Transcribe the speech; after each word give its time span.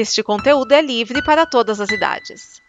Este 0.00 0.22
conteúdo 0.22 0.70
é 0.70 0.80
livre 0.80 1.20
para 1.24 1.44
todas 1.44 1.80
as 1.80 1.90
idades. 1.90 2.62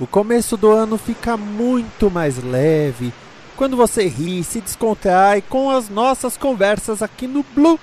O 0.00 0.06
começo 0.08 0.56
do 0.56 0.72
ano 0.72 0.98
fica 0.98 1.36
muito 1.36 2.10
mais 2.10 2.42
leve 2.42 3.12
quando 3.56 3.76
você 3.76 4.08
ri, 4.08 4.42
se 4.42 4.60
descontrai 4.60 5.40
com 5.40 5.70
as 5.70 5.88
nossas 5.88 6.36
conversas 6.36 7.02
aqui 7.02 7.28
no 7.28 7.44
Blue, 7.54 7.78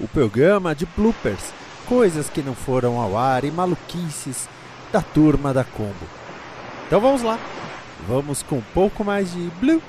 o 0.00 0.08
programa 0.08 0.74
de 0.74 0.86
bloopers, 0.86 1.52
coisas 1.86 2.30
que 2.30 2.40
não 2.40 2.54
foram 2.54 2.98
ao 2.98 3.18
ar 3.18 3.44
e 3.44 3.50
maluquices 3.50 4.48
da 4.92 5.00
turma 5.00 5.52
da 5.52 5.64
Combo. 5.64 6.06
Então 6.86 7.00
vamos 7.00 7.22
lá, 7.22 7.38
vamos 8.08 8.42
com 8.42 8.56
um 8.56 8.64
pouco 8.74 9.04
mais 9.04 9.32
de 9.32 9.50
Blue. 9.60 9.82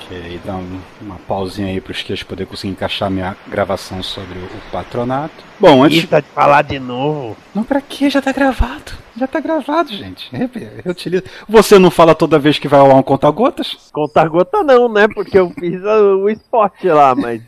Ok, 0.00 0.40
dá 0.44 0.56
um, 0.56 0.80
uma 1.00 1.16
pausinha 1.16 1.68
aí 1.68 1.80
para 1.80 1.92
os 1.92 2.02
que 2.02 2.24
poder 2.24 2.46
conseguir 2.46 2.72
encaixar 2.72 3.10
minha 3.10 3.36
gravação 3.46 4.02
sobre 4.02 4.38
o, 4.38 4.44
o 4.44 4.72
patronato. 4.72 5.44
Bom, 5.58 5.84
antes. 5.84 5.98
Eita, 5.98 6.22
de 6.22 6.28
falar 6.28 6.62
de 6.62 6.78
novo. 6.78 7.36
Não, 7.54 7.62
pra 7.62 7.80
quê? 7.80 8.08
Já 8.08 8.22
tá 8.22 8.32
gravado. 8.32 8.92
Já 9.16 9.26
tá 9.26 9.40
gravado, 9.40 9.90
gente. 9.90 10.30
Eu 10.84 10.92
utilizo. 10.92 11.24
Você 11.46 11.78
não 11.78 11.90
fala 11.90 12.14
toda 12.14 12.38
vez 12.38 12.58
que 12.58 12.66
vai 12.66 12.80
ao 12.80 12.96
um 12.96 13.02
conta-gotas? 13.02 13.90
Conta-gota 13.92 14.62
não, 14.62 14.88
né? 14.88 15.06
Porque 15.06 15.38
eu 15.38 15.50
fiz 15.50 15.82
o 15.84 16.28
spot 16.30 16.84
lá, 16.84 17.14
mas 17.14 17.42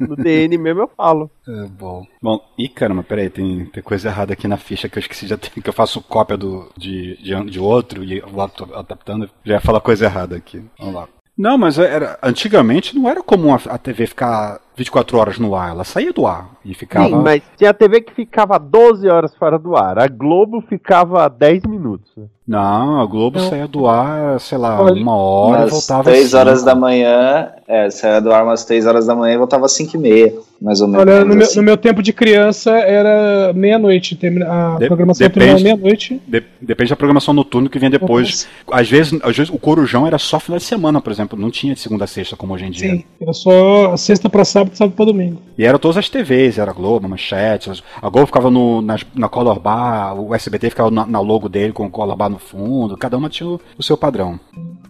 no 0.00 0.16
DN 0.16 0.58
mesmo 0.58 0.82
eu 0.82 0.90
falo. 0.96 1.30
É, 1.46 1.66
bom. 1.68 2.04
Bom, 2.20 2.40
ih, 2.58 2.68
caramba, 2.68 3.04
peraí, 3.04 3.30
tem, 3.30 3.66
tem 3.66 3.82
coisa 3.82 4.08
errada 4.08 4.32
aqui 4.32 4.48
na 4.48 4.56
ficha 4.56 4.88
que 4.88 4.98
eu 4.98 5.00
esqueci 5.00 5.26
já 5.28 5.36
que 5.38 5.68
eu 5.68 5.72
faço 5.72 6.02
cópia 6.02 6.36
do, 6.36 6.68
de, 6.76 7.16
de, 7.22 7.50
de 7.50 7.60
outro 7.60 8.02
e 8.02 8.20
vou 8.20 8.42
adaptando. 8.42 9.30
Já 9.44 9.54
ia 9.54 9.60
falar 9.60 9.80
coisa 9.80 10.06
errada 10.06 10.36
aqui. 10.36 10.64
Vamos 10.78 10.94
lá. 10.94 11.08
Não, 11.36 11.58
mas 11.58 11.78
era 11.78 12.18
antigamente 12.22 12.96
não 12.96 13.08
era 13.08 13.22
comum 13.22 13.54
a, 13.54 13.60
a 13.68 13.78
TV 13.78 14.06
ficar 14.06 14.60
24 14.76 15.18
horas 15.18 15.38
no 15.38 15.54
ar, 15.54 15.70
ela 15.70 15.84
saía 15.84 16.12
do 16.12 16.26
ar 16.26 16.50
e 16.64 16.74
ficava. 16.74 17.08
Sim, 17.08 17.14
mas 17.16 17.42
tinha 17.56 17.70
a 17.70 17.74
TV 17.74 18.00
que 18.00 18.12
ficava 18.12 18.58
12 18.58 19.08
horas 19.08 19.34
fora 19.34 19.58
do 19.58 19.76
ar. 19.76 19.98
A 19.98 20.08
Globo 20.08 20.60
ficava 20.60 21.28
10 21.28 21.64
minutos. 21.64 22.10
Não, 22.46 23.00
a 23.00 23.06
Globo 23.06 23.40
não. 23.40 23.48
saía 23.48 23.66
do 23.66 23.88
ar, 23.88 24.38
sei 24.38 24.56
lá, 24.56 24.80
uma 24.80 25.16
hora 25.16 25.58
umas 25.62 25.68
e 25.68 25.70
voltava 25.70 26.04
3 26.04 26.34
horas 26.34 26.62
da 26.62 26.76
manhã, 26.76 27.50
é, 27.66 27.90
saía 27.90 28.20
do 28.20 28.32
ar 28.32 28.44
umas 28.44 28.64
3 28.64 28.86
horas 28.86 29.06
da 29.06 29.16
manhã 29.16 29.34
e 29.34 29.38
voltava 29.38 29.66
às 29.66 29.72
5 29.72 29.96
e 29.96 29.98
meia, 29.98 30.34
mais 30.62 30.80
ou 30.80 30.86
menos. 30.86 31.02
Olha, 31.04 31.24
no, 31.24 31.42
assim. 31.42 31.54
meu, 31.54 31.56
no 31.56 31.62
meu 31.64 31.76
tempo 31.76 32.00
de 32.04 32.12
criança 32.12 32.70
era 32.70 33.52
meia-noite, 33.52 34.16
a 34.46 34.76
de, 34.78 34.86
programação 34.86 35.28
terminava 35.28 35.60
meia-noite. 35.60 36.22
De, 36.24 36.44
depende 36.60 36.90
da 36.90 36.96
programação 36.96 37.34
noturna 37.34 37.68
que 37.68 37.80
vem 37.80 37.90
depois. 37.90 38.46
Às 38.70 38.88
vezes, 38.88 39.18
às 39.24 39.36
vezes 39.36 39.52
o 39.52 39.58
Corujão 39.58 40.06
era 40.06 40.18
só 40.18 40.38
final 40.38 40.58
de 40.58 40.64
semana, 40.64 41.00
por 41.00 41.10
exemplo, 41.10 41.36
não 41.36 41.50
tinha 41.50 41.74
de 41.74 41.80
segunda 41.80 42.04
a 42.04 42.06
sexta 42.06 42.36
como 42.36 42.54
hoje 42.54 42.64
em 42.64 42.70
dia. 42.70 42.90
Sim, 42.90 43.04
era 43.20 43.32
só 43.32 43.96
sexta 43.96 44.30
pra 44.30 44.44
sábado 44.44 44.65
sábado, 44.66 44.76
sábado 44.76 44.96
pra 44.96 45.04
domingo. 45.04 45.40
E 45.56 45.64
eram 45.64 45.78
todas 45.78 45.96
as 45.96 46.08
TVs, 46.08 46.58
era 46.58 46.70
a 46.70 46.74
Globo, 46.74 47.08
Manchete, 47.08 47.70
a 48.00 48.08
Globo 48.08 48.26
ficava 48.26 48.50
no, 48.50 48.82
na, 48.82 48.96
na 49.14 49.28
Color 49.28 49.60
Bar, 49.60 50.14
o 50.20 50.34
SBT 50.34 50.70
ficava 50.70 50.90
na, 50.90 51.06
na, 51.06 51.20
logo 51.20 51.48
dele 51.48 51.72
com 51.72 51.86
o 51.86 51.90
Color 51.90 52.16
Bar 52.16 52.28
no 52.28 52.38
fundo, 52.38 52.96
cada 52.96 53.16
uma 53.16 53.28
tinha 53.28 53.48
o, 53.48 53.60
o 53.78 53.82
seu 53.82 53.96
padrão. 53.96 54.38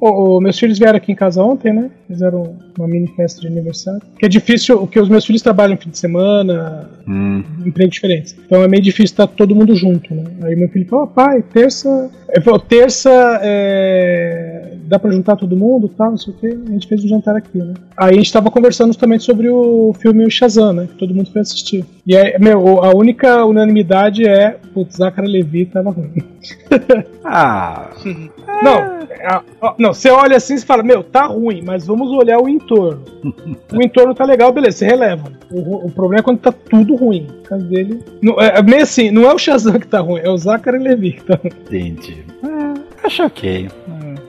Oh, 0.01 0.37
oh, 0.37 0.41
meus 0.41 0.59
filhos 0.59 0.79
vieram 0.79 0.97
aqui 0.97 1.13
em 1.13 1.15
casa 1.15 1.43
ontem, 1.43 1.73
né? 1.73 1.91
Fizeram 2.07 2.57
uma 2.79 2.87
mini 2.87 3.09
festa 3.09 3.41
de 3.41 3.47
aniversário. 3.47 4.03
Que 4.19 4.27
é 4.27 4.29
difícil, 4.29 4.79
porque 4.79 5.01
os 5.01 5.09
meus 5.09 5.25
filhos 5.25 5.43
trabalham 5.43 5.77
fim 5.77 5.91
de 5.91 5.99
semana, 5.99 6.91
hum. 7.09 7.43
empregos 7.65 7.95
diferentes. 7.95 8.37
Então 8.45 8.63
é 8.63 8.69
meio 8.69 8.83
difícil 8.83 9.05
estar 9.15 9.27
todo 9.27 9.55
mundo 9.55 9.75
junto, 9.75 10.15
né? 10.15 10.25
Aí 10.43 10.55
meu 10.55 10.69
filho 10.69 10.87
falou, 10.87 11.05
oh, 11.07 11.09
pai, 11.09 11.43
terça. 11.43 12.11
Ele 12.29 12.45
falou, 12.45 12.61
terça 12.61 13.11
é... 13.43 14.75
dá 14.85 14.99
pra 14.99 15.11
juntar 15.11 15.37
todo 15.37 15.57
mundo 15.57 15.89
tal, 15.89 16.11
não 16.11 16.19
sei 16.19 16.35
o 16.35 16.37
quê. 16.37 16.59
A 16.67 16.73
gente 16.73 16.87
fez 16.87 17.05
um 17.05 17.09
jantar 17.09 17.37
aqui, 17.37 17.57
né? 17.59 17.75
Aí 17.97 18.15
a 18.15 18.17
gente 18.17 18.33
tava 18.33 18.51
conversando 18.51 18.89
justamente 18.89 19.25
sobre 19.25 19.49
o 19.49 19.66
filme 20.01 20.31
Shazam, 20.31 20.73
né? 20.73 20.87
Que 20.87 20.95
todo 20.95 21.15
mundo 21.15 21.31
foi 21.31 21.41
assistir. 21.41 21.85
E 22.07 22.17
aí, 22.17 22.39
meu, 22.39 22.85
a 22.85 22.95
única 22.95 23.45
unanimidade 23.45 24.27
é, 24.27 24.59
putz, 24.73 24.97
Zachary 24.97 25.29
Levi 25.29 25.67
tava 25.67 25.91
ruim. 25.91 26.13
ah. 27.25 27.91
Não, 28.63 28.97
não, 29.79 29.93
você 29.93 30.11
olha 30.11 30.37
assim 30.37 30.55
e 30.55 30.61
fala, 30.61 30.83
meu, 30.83 31.03
tá 31.03 31.27
ruim, 31.27 31.63
mas 31.63 31.87
vamos 31.87 32.11
olhar 32.11 32.41
o 32.41 32.49
entorno. 32.49 33.05
o 33.73 33.83
entorno 33.83 34.15
tá 34.15 34.25
legal, 34.25 34.53
beleza, 34.53 34.79
você 34.79 34.87
releva. 34.87 35.31
O, 35.51 35.87
o 35.87 35.91
problema 35.91 36.21
é 36.21 36.23
quando 36.23 36.39
tá 36.39 36.53
tudo 36.53 36.95
ruim. 36.95 37.27
O 37.41 37.49
caso 37.49 37.65
dele. 37.67 38.03
Não, 38.23 38.41
é, 38.41 38.59
é, 38.59 38.63
meio 38.63 38.83
assim, 38.83 39.11
não 39.11 39.29
é 39.29 39.35
o 39.35 39.39
Shazam 39.39 39.79
que 39.79 39.87
tá 39.87 40.01
ruim, 40.01 40.21
é 40.23 40.31
o 40.31 40.39
Zachary 40.39 40.79
Levi 40.79 41.13
que 41.13 41.25
tá 41.25 41.35
ruim. 41.35 41.53
Entendi. 41.67 42.25
É, 42.43 43.07
acho 43.07 43.25
ok. 43.25 43.69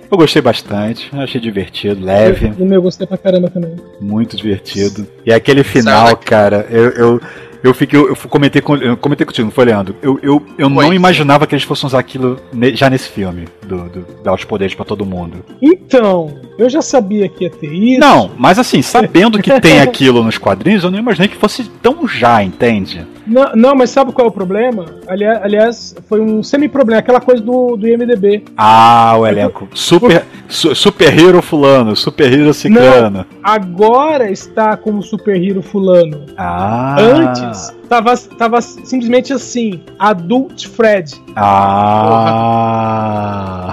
Eu 0.09 0.18
gostei 0.18 0.41
bastante, 0.41 1.09
achei 1.13 1.40
divertido, 1.40 2.03
leve. 2.03 2.53
O 2.57 2.66
meu 2.66 2.81
gostei 2.81 3.06
pra 3.06 3.18
caramba 3.18 3.50
também. 3.50 3.75
Muito 4.00 4.38
divertido. 4.38 5.06
E 5.25 5.34
aquele 5.34 5.63
final, 5.63 6.16
cara, 6.16 6.66
eu, 6.69 6.90
eu, 6.91 7.22
eu 7.63 7.73
fiquei, 7.73 8.00
eu 8.00 8.16
comentei, 8.29 8.62
com, 8.62 8.75
eu 8.75 8.97
comentei 8.97 9.25
contigo, 9.25 9.45
não 9.45 9.51
foi, 9.51 9.66
Leandro? 9.66 9.95
Eu, 10.01 10.19
eu, 10.22 10.45
eu 10.57 10.69
não 10.69 10.94
imaginava 10.94 11.45
que 11.45 11.56
eles 11.56 11.63
fossem 11.63 11.88
usar 11.88 12.00
aquilo 12.00 12.40
já 12.73 12.90
nesse 12.90 13.09
filme, 13.09 13.47
do, 13.63 13.90
do 13.90 14.06
dar 14.23 14.34
os 14.34 14.44
poderes 14.44 14.75
para 14.75 14.85
todo 14.85 15.06
mundo. 15.06 15.44
Então, 15.62 16.40
eu 16.57 16.69
já 16.69 16.81
sabia 16.81 17.28
que 17.29 17.44
ia 17.44 17.50
ter 17.50 17.72
isso. 17.72 18.00
Não, 18.00 18.31
mas 18.38 18.59
assim, 18.59 18.81
sabendo 18.81 19.41
que 19.41 19.59
tem 19.59 19.79
aquilo 19.81 20.23
nos 20.23 20.38
quadrinhos, 20.38 20.84
eu 20.84 20.91
não 20.91 21.00
imaginei 21.00 21.28
que 21.28 21.35
fosse 21.35 21.66
tão 21.81 22.07
já, 22.07 22.44
entende? 22.44 23.06
Não, 23.25 23.51
não, 23.56 23.75
mas 23.75 23.90
sabe 23.90 24.13
qual 24.13 24.28
é 24.28 24.29
o 24.29 24.34
problema? 24.34 24.85
Aliás, 25.06 25.44
aliás 25.44 25.96
foi 26.07 26.22
um 26.22 26.41
semi-problema, 26.41 27.00
aquela 27.00 27.19
coisa 27.19 27.44
do, 27.44 27.75
do 27.75 27.88
IMDB. 27.88 28.46
Ah, 28.56 29.16
o 29.19 29.28
elenco. 29.28 29.67
Super, 29.73 30.25
su, 30.47 30.73
super 30.73 31.17
Hero 31.17 31.41
fulano, 31.41 31.96
Super 31.96 32.31
Hero 32.31 32.53
ciclano. 32.53 33.17
Não, 33.17 33.25
agora 33.44 34.31
está 34.31 34.78
como 34.78 35.03
Super 35.03 35.35
Hero 35.35 35.62
fulano. 35.62 36.25
Ah. 36.38 36.96
Antes 37.00 37.47
tava, 37.88 38.18
tava 38.18 38.62
simplesmente 38.62 39.34
assim, 39.34 39.81
Adult 39.97 40.68
Fred. 40.68 41.16
Ah. 41.35 42.58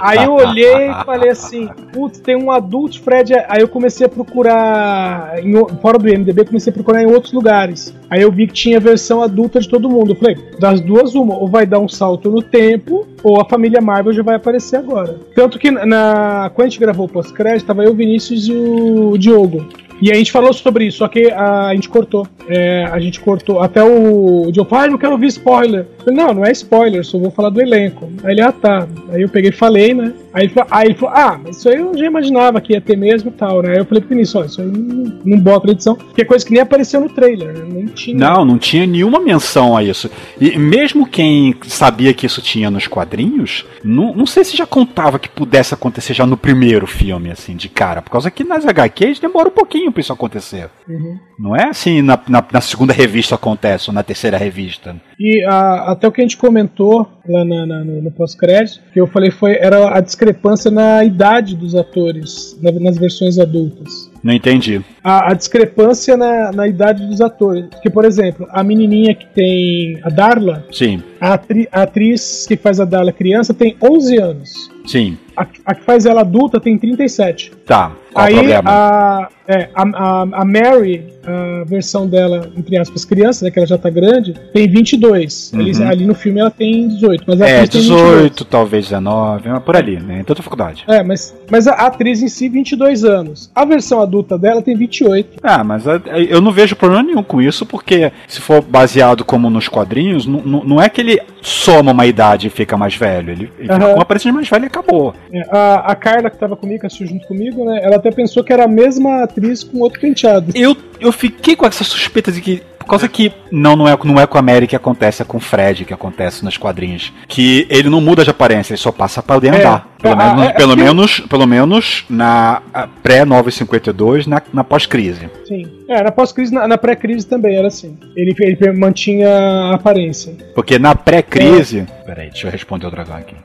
Aí 0.01 0.23
eu 0.23 0.33
olhei 0.33 0.89
e 0.89 1.03
falei 1.03 1.29
assim, 1.29 1.67
putz, 1.91 2.19
tem 2.19 2.35
um 2.35 2.51
Adult 2.51 2.99
Fred. 2.99 3.33
Aí 3.47 3.61
eu 3.61 3.67
comecei 3.67 4.05
a 4.05 4.09
procurar, 4.09 5.43
em, 5.43 5.53
fora 5.81 5.97
do 5.97 6.07
IMDB, 6.07 6.45
comecei 6.45 6.69
a 6.71 6.73
procurar 6.73 7.01
em 7.01 7.07
outros 7.07 7.33
lugares. 7.33 7.91
Aí 8.09 8.21
eu 8.21 8.31
vi 8.31 8.45
que 8.47 8.53
tinha 8.53 8.77
a 8.77 8.81
versão 8.81 9.21
adulta 9.21 9.59
de 9.59 9.67
todo 9.67 9.89
mundo. 9.89 10.11
Eu 10.11 10.15
falei, 10.15 10.37
das 10.59 10.79
duas, 10.79 11.15
uma, 11.15 11.35
ou 11.35 11.47
vai 11.47 11.65
dar 11.65 11.79
um 11.79 11.89
salto 11.89 12.29
no 12.29 12.41
tempo, 12.41 13.07
ou 13.23 13.41
a 13.41 13.45
família 13.45 13.81
Marvel 13.81 14.13
já 14.13 14.21
vai 14.21 14.35
aparecer 14.35 14.77
agora. 14.77 15.19
Tanto 15.35 15.57
que 15.57 15.71
na, 15.71 16.51
quando 16.53 16.67
a 16.67 16.69
gente 16.69 16.79
gravou 16.79 17.07
o 17.07 17.09
pós-crédito, 17.09 17.65
tava 17.65 17.83
eu, 17.83 17.91
o 17.91 17.95
Vinícius 17.95 18.47
e 18.47 18.53
o 18.53 19.17
Diogo. 19.17 19.65
E 20.01 20.11
a 20.11 20.15
gente 20.15 20.31
falou 20.31 20.51
sobre 20.51 20.85
isso, 20.85 20.97
só 20.97 21.07
que 21.07 21.31
a, 21.31 21.67
a 21.67 21.75
gente 21.75 21.89
cortou. 21.89 22.27
É, 22.47 22.85
a 22.85 22.99
gente 22.99 23.19
cortou. 23.19 23.61
Até 23.61 23.83
o 23.83 24.51
Joe 24.53 24.65
falou, 24.65 24.85
ah, 24.85 24.87
não 24.87 24.97
quero 24.97 25.13
ouvir 25.13 25.27
spoiler. 25.27 25.87
Falei, 25.99 26.15
não, 26.15 26.33
não 26.33 26.45
é 26.45 26.51
spoiler, 26.51 27.03
só 27.05 27.17
vou 27.17 27.31
falar 27.31 27.49
do 27.49 27.61
elenco. 27.61 28.09
Aí 28.23 28.33
ele, 28.33 28.41
ah 28.41 28.51
tá. 28.51 28.87
Aí 29.09 29.21
eu 29.21 29.29
peguei 29.29 29.49
e 29.49 29.53
falei, 29.53 29.93
né? 29.93 30.13
Aí 30.35 30.43
ele, 30.43 30.53
falou, 30.53 30.69
aí 30.69 30.87
ele 30.87 30.95
falou, 30.95 31.15
ah, 31.15 31.39
mas 31.41 31.55
isso 31.55 31.69
aí 31.69 31.77
eu 31.77 31.97
já 31.97 32.05
imaginava 32.05 32.59
que 32.59 32.73
ia 32.73 32.81
ter 32.81 32.97
mesmo 32.97 33.29
e 33.29 33.33
tal, 33.33 33.61
né? 33.61 33.69
Aí 33.71 33.77
eu 33.77 33.85
falei 33.85 34.01
pro 34.01 34.09
Vinícius, 34.09 34.35
ó, 34.35 34.43
isso 34.43 34.61
aí 34.61 34.67
não, 34.67 35.21
não 35.23 35.39
bota 35.39 35.67
na 35.67 35.71
edição, 35.71 35.95
que 35.95 36.21
é 36.21 36.25
coisa 36.25 36.45
que 36.45 36.51
nem 36.51 36.61
apareceu 36.61 36.99
no 36.99 37.07
trailer, 37.07 37.57
né? 37.57 37.65
Nem 37.71 37.85
tinha. 37.85 38.17
Não, 38.17 38.43
não 38.43 38.57
tinha 38.57 38.85
nenhuma 38.85 39.21
menção 39.21 39.77
a 39.77 39.81
isso. 39.81 40.11
E 40.37 40.59
mesmo 40.59 41.07
quem 41.07 41.55
sabia 41.63 42.13
que 42.13 42.25
isso 42.25 42.41
tinha 42.41 42.69
nos 42.69 42.85
quadrinhos, 42.85 43.65
não, 43.81 44.13
não 44.13 44.25
sei 44.25 44.43
se 44.43 44.57
já 44.57 44.65
contava 44.65 45.17
que 45.17 45.29
pudesse 45.29 45.73
acontecer 45.73 46.13
já 46.13 46.25
no 46.25 46.35
primeiro 46.35 46.85
filme, 46.85 47.31
assim, 47.31 47.55
de 47.55 47.69
cara. 47.69 48.01
Por 48.01 48.11
causa 48.11 48.29
que 48.29 48.43
nas 48.43 48.65
HQs 48.65 49.19
demora 49.19 49.47
um 49.47 49.53
pouquinho 49.53 49.89
pra 49.89 50.01
isso 50.01 50.11
acontecer. 50.11 50.69
Uhum. 50.85 51.17
Não 51.39 51.55
é 51.55 51.69
assim 51.69 52.01
na, 52.01 52.19
na, 52.27 52.43
na, 52.51 52.61
segunda 52.61 52.91
revista 52.91 53.35
acontece, 53.35 53.89
ou 53.89 53.93
na 53.93 54.03
terceira 54.03 54.37
revista. 54.37 54.97
E 55.17 55.45
a, 55.45 55.91
até 55.91 56.07
o 56.07 56.11
que 56.11 56.19
a 56.19 56.23
gente 56.25 56.35
comentou 56.35 57.07
lá 57.27 57.43
na, 57.45 57.65
na, 57.65 57.83
no, 57.83 58.01
no 58.01 58.11
pós-crédito, 58.11 58.81
que 58.93 58.99
eu 58.99 59.07
falei 59.07 59.31
foi 59.31 59.55
era 59.55 59.95
a 59.95 60.01
discrepância 60.01 60.69
na 60.69 61.03
idade 61.03 61.55
dos 61.55 61.75
atores 61.75 62.57
nas 62.61 62.97
versões 62.97 63.37
adultas. 63.37 64.09
Não 64.23 64.33
entendi. 64.33 64.81
A, 65.03 65.31
a 65.31 65.33
discrepância 65.35 66.17
na, 66.17 66.51
na, 66.51 66.67
idade 66.67 67.05
dos 67.05 67.21
atores. 67.21 67.65
Porque, 67.69 67.91
por 67.91 68.05
exemplo, 68.05 68.47
a 68.49 68.63
menininha 68.63 69.13
que 69.13 69.27
tem 69.27 69.99
a 70.01 70.09
Darla. 70.09 70.65
Sim. 70.71 71.03
A, 71.21 71.33
atri, 71.33 71.69
a 71.71 71.83
atriz 71.83 72.45
que 72.47 72.57
faz 72.57 72.79
a 72.79 72.85
Darla 72.85 73.11
criança 73.11 73.53
tem 73.53 73.77
11 73.79 74.17
anos. 74.17 74.49
Sim. 74.85 75.17
A, 75.35 75.45
a 75.65 75.75
que 75.75 75.83
faz 75.83 76.05
ela 76.05 76.21
adulta 76.21 76.59
tem 76.59 76.77
37. 76.77 77.51
Tá, 77.65 77.91
qual 78.13 78.25
Aí 78.27 78.33
o 78.33 78.37
problema? 78.37 78.69
a, 78.71 79.29
é, 79.47 79.69
a, 79.75 80.21
a, 80.21 80.45
Mary, 80.45 81.03
a 81.25 81.63
versão 81.65 82.07
dela, 82.07 82.49
entre 82.57 82.77
aspas, 82.77 83.03
criança, 83.03 83.43
né, 83.43 83.51
que 83.51 83.59
ela 83.59 83.67
já 83.67 83.77
tá 83.77 83.89
grande, 83.89 84.33
tem 84.53 84.67
22. 84.67 85.51
Uhum. 85.53 85.59
Ali, 85.59 85.83
ali 85.83 86.05
no 86.05 86.15
filme 86.15 86.39
ela 86.39 86.49
tem 86.51 86.87
18, 86.87 87.23
mas 87.27 87.41
É, 87.41 87.55
atriz 87.61 87.69
tem 87.71 87.81
22. 87.81 88.11
18, 88.13 88.45
talvez 88.45 88.85
19, 88.85 89.49
mas 89.49 89.63
por 89.63 89.75
ali, 89.75 89.99
né? 89.99 90.19
Em 90.21 90.23
toda 90.23 90.41
faculdade. 90.41 90.83
É, 90.87 91.03
mas, 91.03 91.35
mas 91.51 91.67
a 91.67 91.73
atriz 91.73 92.21
em 92.21 92.27
si, 92.27 92.47
22 92.47 93.03
anos. 93.03 93.51
A 93.53 93.65
versão 93.65 93.99
adulta 94.01 94.37
dela 94.37 94.61
tem 94.61 94.75
28. 94.75 95.39
Ah, 95.43 95.63
mas 95.63 95.83
eu 96.29 96.39
não 96.41 96.51
vejo 96.51 96.75
problema 96.75 97.03
nenhum 97.03 97.23
com 97.23 97.41
isso, 97.41 97.65
porque 97.65 98.11
se 98.27 98.39
for 98.39 98.61
baseado 98.61 99.25
como 99.25 99.49
nos 99.49 99.67
quadrinhos, 99.67 100.25
não- 100.25 100.81
é 100.81 100.87
que 100.89 101.01
ele 101.01 101.19
soma 101.41 101.91
uma 101.91 102.05
idade 102.05 102.47
e 102.47 102.49
fica 102.49 102.77
mais 102.77 102.95
velho. 102.95 103.31
Ele, 103.31 103.43
ele 103.57 103.63
fica 103.63 103.73
Aham. 103.75 103.85
com 103.87 103.93
uma 103.95 104.01
aparência 104.03 104.29
de 104.29 104.35
mais 104.35 104.47
velho 104.49 104.63
e 104.65 104.67
acabou. 104.67 105.13
É, 105.31 105.41
a, 105.49 105.91
a 105.91 105.95
Carla, 105.95 106.29
que 106.29 106.37
tava 106.37 106.55
comigo, 106.55 106.81
que 106.81 106.85
assistiu 106.85 107.07
junto 107.07 107.27
comigo, 107.27 107.65
né? 107.65 107.79
Ela 107.83 107.97
até 107.97 108.11
pensou 108.11 108.43
que 108.43 108.53
era 108.53 108.65
a 108.65 108.67
mesma 108.67 109.23
atriz 109.23 109.63
com 109.63 109.79
outro 109.79 109.99
penteado. 109.99 110.51
Eu, 110.55 110.75
eu 110.99 111.11
fiquei 111.11 111.55
com 111.55 111.65
essa 111.65 111.83
suspeita 111.83 112.31
de 112.31 112.41
que. 112.41 112.63
Por 112.79 112.89
causa 112.89 113.07
que. 113.07 113.33
Não, 113.51 113.75
não 113.75 113.87
é, 113.87 113.97
não 114.03 114.19
é 114.21 114.27
com 114.27 114.37
a 114.37 114.41
Mary 114.43 114.67
que 114.67 114.75
acontece, 114.75 115.21
é 115.21 115.25
com 115.25 115.37
o 115.37 115.39
Fred 115.39 115.85
que 115.85 115.93
acontece 115.93 116.45
nos 116.45 116.55
quadrinhos. 116.55 117.11
Que 117.27 117.65
ele 117.69 117.89
não 117.89 117.99
muda 117.99 118.23
de 118.23 118.29
aparência, 118.29 118.73
ele 118.73 118.79
só 118.79 118.91
passa 118.91 119.23
pra 119.23 119.35
poder 119.35 119.53
É, 119.53 119.59
andar. 119.59 119.95
Pelo, 119.99 120.21
ah, 120.21 120.35
menos, 120.35 120.43
é, 120.43 120.53
pelo, 120.53 120.73
é 120.73 120.75
menos, 120.75 121.19
pelo 121.21 121.47
menos 121.47 122.05
na 122.07 122.61
ah, 122.71 122.87
pré-952, 123.01 124.27
na, 124.27 124.39
na 124.53 124.63
pós-crise. 124.63 125.29
Sim. 125.47 125.65
É, 125.89 126.03
na 126.03 126.11
pós-crise, 126.11 126.53
na, 126.53 126.67
na 126.67 126.77
pré-crise 126.77 127.25
também 127.25 127.55
era 127.55 127.67
assim. 127.67 127.97
Ele, 128.15 128.35
ele 128.39 128.71
mantinha 128.73 129.29
a 129.29 129.75
aparência. 129.75 130.33
Porque 130.53 130.77
na 130.77 130.93
pré-crise. 130.93 131.87
Peraí, 132.05 132.29
deixa 132.29 132.47
eu 132.47 132.51
responder 132.51 132.85
o 132.85 132.91
dragão 132.91 133.17
aqui. 133.17 133.35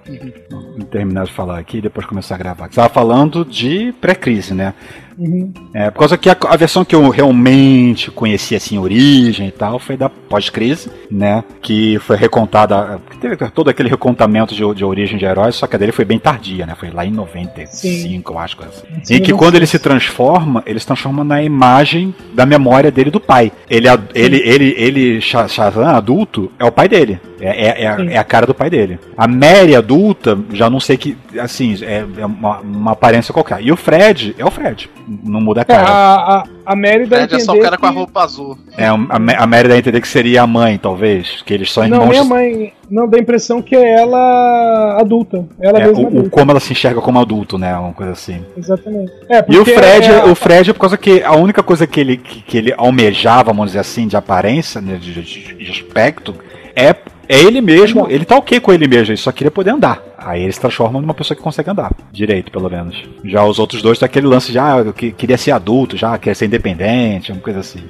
Vou 0.50 0.84
terminar 0.86 1.24
de 1.24 1.32
falar 1.32 1.58
aqui 1.58 1.78
e 1.78 1.80
depois 1.80 2.06
começar 2.06 2.34
a 2.34 2.38
gravar. 2.38 2.68
Você 2.68 2.76
tava 2.76 2.88
falando 2.90 3.42
de 3.44 3.92
pré-crise, 4.00 4.52
né? 4.52 4.74
Uhum. 5.18 5.52
É, 5.74 5.90
por 5.90 5.98
causa 6.00 6.16
que 6.16 6.30
a, 6.30 6.36
a 6.48 6.56
versão 6.56 6.82
que 6.84 6.94
eu 6.94 7.08
realmente 7.10 8.10
conheci 8.10 8.54
assim, 8.54 8.78
origem 8.78 9.48
e 9.48 9.50
tal, 9.50 9.78
foi 9.78 9.96
da 9.96 10.08
pós-crise, 10.08 10.90
né? 11.10 11.42
Que 11.62 11.98
foi 12.00 12.16
recontada. 12.16 13.00
Teve 13.20 13.36
todo 13.50 13.68
aquele 13.68 13.88
recontamento 13.88 14.54
de, 14.54 14.62
de 14.74 14.84
origem 14.84 15.18
de 15.18 15.24
heróis, 15.24 15.56
só 15.56 15.66
que 15.66 15.76
a 15.76 15.78
dele 15.78 15.92
foi 15.92 16.04
bem 16.06 16.18
tardia, 16.18 16.64
né? 16.66 16.74
Foi 16.78 16.90
lá 16.90 17.04
em 17.04 17.10
95, 17.10 18.32
eu 18.32 18.38
acho. 18.38 18.56
Assim. 18.62 18.86
Sim, 19.04 19.14
em 19.16 19.20
que 19.22 19.32
quando 19.32 19.56
ele 19.56 19.66
se 19.66 19.78
transforma, 19.78 20.62
ele 20.66 20.78
se 20.80 20.86
transforma 20.86 21.22
na 21.24 21.42
imagem 21.42 22.14
da 22.34 22.44
memória 22.46 22.90
dele 22.90 23.10
do 23.10 23.20
pai. 23.20 23.52
Ele, 23.68 23.88
a- 23.88 23.98
ele, 24.14 24.36
ele, 24.38 24.74
ele, 24.76 25.20
Sha- 25.20 25.48
Shazam 25.48 25.86
adulto, 25.88 26.50
é 26.58 26.64
o 26.64 26.72
pai 26.72 26.88
dele. 26.88 27.20
É, 27.42 27.66
é, 27.68 27.84
é, 27.84 27.96
Sim. 27.96 28.08
é 28.10 28.18
a 28.18 28.24
cara 28.24 28.46
do 28.50 28.54
pai 28.54 28.68
dele. 28.70 28.98
A 29.16 29.26
Mary 29.26 29.74
adulta, 29.74 30.38
já 30.52 30.68
não 30.70 30.80
sei 30.80 30.96
que. 30.96 31.16
Assim, 31.38 31.76
é, 31.82 32.04
é 32.18 32.26
uma, 32.26 32.58
uma 32.60 32.92
aparência 32.92 33.32
qualquer. 33.32 33.60
E 33.62 33.70
o 33.72 33.76
Fred 33.76 34.34
é 34.38 34.44
o 34.44 34.50
Fred. 34.50 34.88
Não 35.24 35.40
muda 35.40 35.60
a 35.60 35.62
É, 35.62 35.64
cara. 35.64 35.88
a, 35.88 36.38
a, 36.40 36.44
a 36.66 36.76
Mary 36.76 37.06
dá 37.06 37.16
a 37.24 37.28
Fred 37.28 37.34
é 37.36 37.38
só 37.44 37.52
o 37.52 37.60
cara 37.60 37.76
com 37.78 37.86
a 37.86 37.90
que- 37.90 37.96
roupa 37.96 38.22
azul. 38.22 38.58
É, 38.76 38.86
a, 38.86 38.92
a 38.94 39.46
Mary 39.46 39.68
dá 39.68 39.74
a 39.74 39.78
entender 39.78 40.00
que 40.00 40.08
seria 40.08 40.42
a 40.42 40.46
mãe, 40.46 40.78
talvez. 40.78 41.42
Que 41.42 41.54
eles 41.54 41.72
são 41.72 41.86
Não, 41.88 41.96
irmãos. 41.98 42.10
nem 42.10 42.18
a 42.20 42.24
mãe. 42.24 42.72
Não, 42.90 43.08
dá 43.08 43.18
a 43.18 43.20
impressão 43.20 43.62
que 43.62 43.76
é 43.76 44.00
ela 44.00 44.98
adulta. 45.00 45.46
Ela 45.60 45.78
É, 45.80 45.86
mesma 45.86 46.02
o, 46.02 46.06
adulta. 46.08 46.30
como 46.30 46.50
ela 46.50 46.58
se 46.60 46.72
enxerga 46.72 47.00
como 47.00 47.20
adulto, 47.20 47.56
né? 47.56 47.74
Uma 47.76 47.92
coisa 47.92 48.12
assim. 48.12 48.44
Exatamente. 48.56 49.12
É, 49.28 49.44
E 49.48 49.56
o 49.58 49.64
Fred, 49.64 50.06
é 50.10 50.20
a- 50.20 50.24
o 50.24 50.34
Fred 50.34 50.70
é 50.70 50.72
por 50.72 50.80
causa 50.80 50.96
que 50.96 51.22
a 51.22 51.36
única 51.36 51.62
coisa 51.62 51.86
que 51.86 52.00
ele, 52.00 52.16
que, 52.16 52.42
que 52.42 52.58
ele 52.58 52.74
almejava, 52.76 53.44
vamos 53.52 53.66
dizer 53.68 53.78
assim, 53.80 54.08
de 54.08 54.16
aparência, 54.16 54.80
né, 54.80 54.96
de, 55.00 55.12
de- 55.22 55.54
de 55.54 55.70
aspecto, 55.70 56.34
é, 56.74 56.94
é 57.30 57.42
ele 57.44 57.60
mesmo. 57.60 58.06
Ele 58.10 58.24
tá 58.24 58.36
ok 58.36 58.58
com 58.60 58.72
ele 58.72 58.88
mesmo, 58.88 59.10
ele 59.12 59.16
só 59.16 59.30
queria 59.32 59.50
poder 59.50 59.70
andar. 59.70 60.02
Aí 60.18 60.42
ele 60.42 60.52
se 60.52 60.60
transforma 60.60 61.00
numa 61.00 61.14
pessoa 61.14 61.36
que 61.36 61.42
consegue 61.42 61.70
andar. 61.70 61.92
Direito, 62.12 62.50
pelo 62.50 62.68
menos. 62.68 62.96
Já 63.24 63.44
os 63.44 63.58
outros 63.58 63.80
dois 63.82 63.98
tem 63.98 64.06
aquele 64.06 64.26
lance 64.26 64.52
eu 64.84 64.92
que- 64.92 65.12
queria 65.12 65.38
ser 65.38 65.52
adulto, 65.52 65.96
já, 65.96 66.18
queria 66.18 66.34
ser 66.34 66.46
independente, 66.46 67.32
uma 67.32 67.40
coisa 67.40 67.60
assim. 67.60 67.80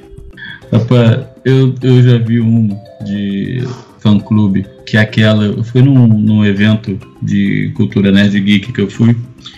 Rapaz, 0.72 1.26
eu, 1.44 1.74
eu 1.82 2.02
já 2.02 2.18
vi 2.18 2.40
um 2.40 2.68
de 3.04 3.64
fã 3.98 4.18
clube, 4.18 4.64
que 4.86 4.96
é 4.96 5.00
aquela. 5.00 5.44
Eu 5.44 5.64
fui 5.64 5.82
num, 5.82 6.06
num 6.06 6.44
evento 6.44 6.98
de 7.22 7.72
cultura 7.74 8.12
nerd 8.12 8.38
geek 8.40 8.72
que 8.72 8.80
eu 8.80 8.90
fui. 8.90 9.16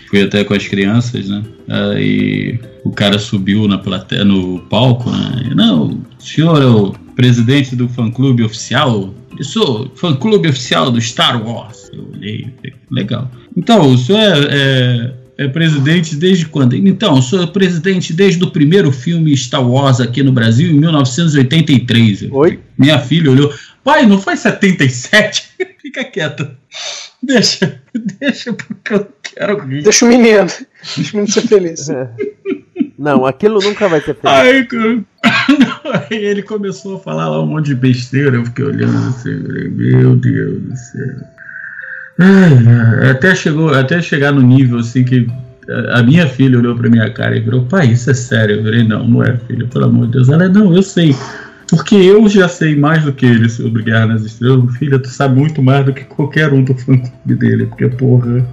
Fui 0.09 0.23
até 0.23 0.45
com 0.45 0.55
as 0.55 0.67
crianças, 0.67 1.29
né? 1.29 1.43
Aí 1.69 2.59
o 2.85 2.91
cara 2.91 3.19
subiu 3.19 3.67
na 3.69 3.79
plateia, 3.79 4.25
no 4.25 4.59
palco, 4.61 5.11
né? 5.11 5.53
Não, 5.55 5.99
senhor 6.19 6.63
o 6.63 6.95
presidente 7.15 7.75
do 7.77 7.89
fã 7.89 8.11
clube 8.11 8.43
oficial? 8.43 9.13
Eu 9.39 9.45
sou 9.45 9.91
fã 9.95 10.15
clube 10.15 10.49
oficial 10.49 10.91
do 10.91 11.01
Star 11.01 11.43
Wars. 11.47 11.91
Eu 11.93 12.11
olhei, 12.13 12.49
falei, 12.57 12.75
legal. 12.91 13.31
Então, 13.57 13.93
o 13.93 13.99
senhor 13.99 14.21
é- 14.21 14.49
é 14.51 15.23
é 15.39 15.49
presidente 15.49 16.15
desde 16.15 16.47
quando? 16.47 16.77
Então, 16.77 17.17
eu 17.17 17.23
sou 17.23 17.49
presidente 17.49 18.13
desde 18.13 18.45
o 18.45 18.51
primeiro 18.51 18.93
filme 18.93 19.37
Star 19.37 19.67
Wars 19.67 19.99
aqui 20.01 20.23
no 20.23 20.31
Brasil, 20.31 20.71
em 20.71 20.75
1983. 20.79 22.23
Eu 22.23 22.35
Oi? 22.35 22.61
Minha 22.77 22.99
filha 22.99 23.31
olhou, 23.31 23.53
pai, 23.83 24.07
não 24.07 24.21
foi 24.21 24.37
77? 24.37 25.49
Fica 25.81 26.05
quieta. 26.05 26.57
Deixa, 27.23 27.81
deixa, 28.21 28.53
porque 28.53 28.95
eu 28.95 29.09
quero 29.23 29.59
rir. 29.67 29.83
Deixa 29.83 30.05
o 30.05 30.09
menino. 30.09 30.47
Deixa 30.97 31.13
o 31.13 31.17
menino 31.17 31.33
ser 31.33 31.43
feliz. 31.43 31.89
Não, 32.99 33.27
aquilo 33.27 33.59
nunca 33.61 33.89
vai 33.89 34.01
ser 34.01 34.15
feito. 34.15 34.29
Aí, 34.29 34.65
cara, 34.67 35.05
ele 36.11 36.43
começou 36.43 36.97
a 36.97 37.01
falar 37.01 37.29
lá 37.29 37.43
um 37.43 37.47
monte 37.47 37.67
de 37.67 37.75
besteira, 37.75 38.37
eu 38.37 38.45
fiquei 38.45 38.65
olhando 38.65 39.09
assim, 39.09 39.35
meu 39.71 40.17
Deus 40.17 40.63
do 40.63 40.77
céu. 40.77 41.17
Até, 43.11 43.35
chegou, 43.35 43.75
até 43.75 44.01
chegar 44.01 44.33
no 44.33 44.43
nível 44.43 44.79
assim 44.79 45.03
que 45.03 45.27
a 45.93 46.03
minha 46.03 46.27
filha 46.27 46.59
olhou 46.59 46.77
pra 46.77 46.91
minha 46.91 47.11
cara 47.11 47.37
e 47.37 47.41
virou, 47.41 47.65
pai, 47.65 47.93
isso 47.93 48.11
é 48.11 48.15
sério? 48.15 48.57
Eu 48.57 48.65
falei, 48.65 48.83
não, 48.83 49.07
não 49.07 49.23
é, 49.23 49.37
filha, 49.37 49.67
pelo 49.67 49.85
amor 49.87 50.07
de 50.07 50.13
Deus. 50.13 50.29
Ela, 50.29 50.49
não, 50.49 50.75
eu 50.75 50.83
sei. 50.83 51.15
Porque 51.69 51.95
eu 51.95 52.29
já 52.29 52.49
sei 52.49 52.77
mais 52.77 53.05
do 53.05 53.13
que 53.13 53.25
ele 53.25 53.49
sobre 53.49 53.83
Guerra 53.83 54.07
nas 54.07 54.23
Estrelas. 54.23 54.77
Filha, 54.77 54.99
tu 54.99 55.09
sabe 55.09 55.39
muito 55.39 55.63
mais 55.63 55.87
do 55.87 55.93
que 55.93 56.05
qualquer 56.05 56.53
um 56.53 56.63
do 56.63 56.75
fã 56.75 56.99
clube 56.99 57.35
dele, 57.35 57.67
porque, 57.67 57.89
porra. 57.89 58.45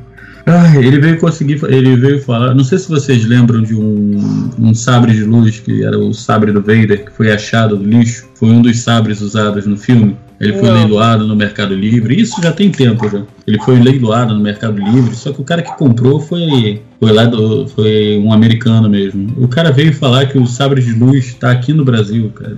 Ai, 0.46 0.78
ele 0.78 1.00
veio 1.00 1.20
conseguir, 1.20 1.60
ele 1.66 1.96
veio 1.96 2.22
falar. 2.22 2.54
Não 2.54 2.64
sei 2.64 2.78
se 2.78 2.90
vocês 2.90 3.26
lembram 3.26 3.62
de 3.62 3.76
um, 3.76 4.50
um 4.58 4.74
sabre 4.74 5.14
de 5.14 5.24
luz 5.24 5.60
que 5.60 5.84
era 5.84 5.98
o 5.98 6.14
sabre 6.14 6.52
do 6.52 6.62
Vader 6.62 7.06
que 7.06 7.12
foi 7.12 7.32
achado 7.32 7.78
do 7.78 7.84
lixo. 7.84 8.28
Foi 8.36 8.50
um 8.50 8.62
dos 8.62 8.80
sabres 8.82 9.22
usados 9.22 9.66
no 9.66 9.78
filme. 9.78 10.16
Ele 10.40 10.54
foi 10.54 10.70
Não. 10.70 10.76
leiloado 10.76 11.28
no 11.28 11.36
Mercado 11.36 11.76
Livre. 11.76 12.20
Isso 12.20 12.42
já 12.42 12.52
tem 12.52 12.72
tempo 12.72 13.10
já. 13.10 13.22
Ele 13.46 13.60
foi 13.60 13.78
leiloado 13.78 14.34
no 14.34 14.40
Mercado 14.40 14.78
Livre. 14.80 15.14
Só 15.14 15.34
que 15.34 15.42
o 15.42 15.44
cara 15.44 15.62
que 15.62 15.76
comprou 15.78 16.20
foi 16.22 16.82
foi 17.00 17.12
lá 17.12 17.26
do, 17.26 17.68
foi 17.68 18.18
um 18.18 18.32
americano 18.32 18.90
mesmo. 18.90 19.34
O 19.38 19.48
cara 19.48 19.72
veio 19.72 19.94
falar 19.94 20.28
que 20.28 20.38
o 20.38 20.48
sabre 20.48 20.82
de 20.82 20.94
luz 20.94 21.28
está 21.28 21.52
aqui 21.52 21.74
no 21.74 21.84
Brasil, 21.84 22.32
cara. 22.34 22.56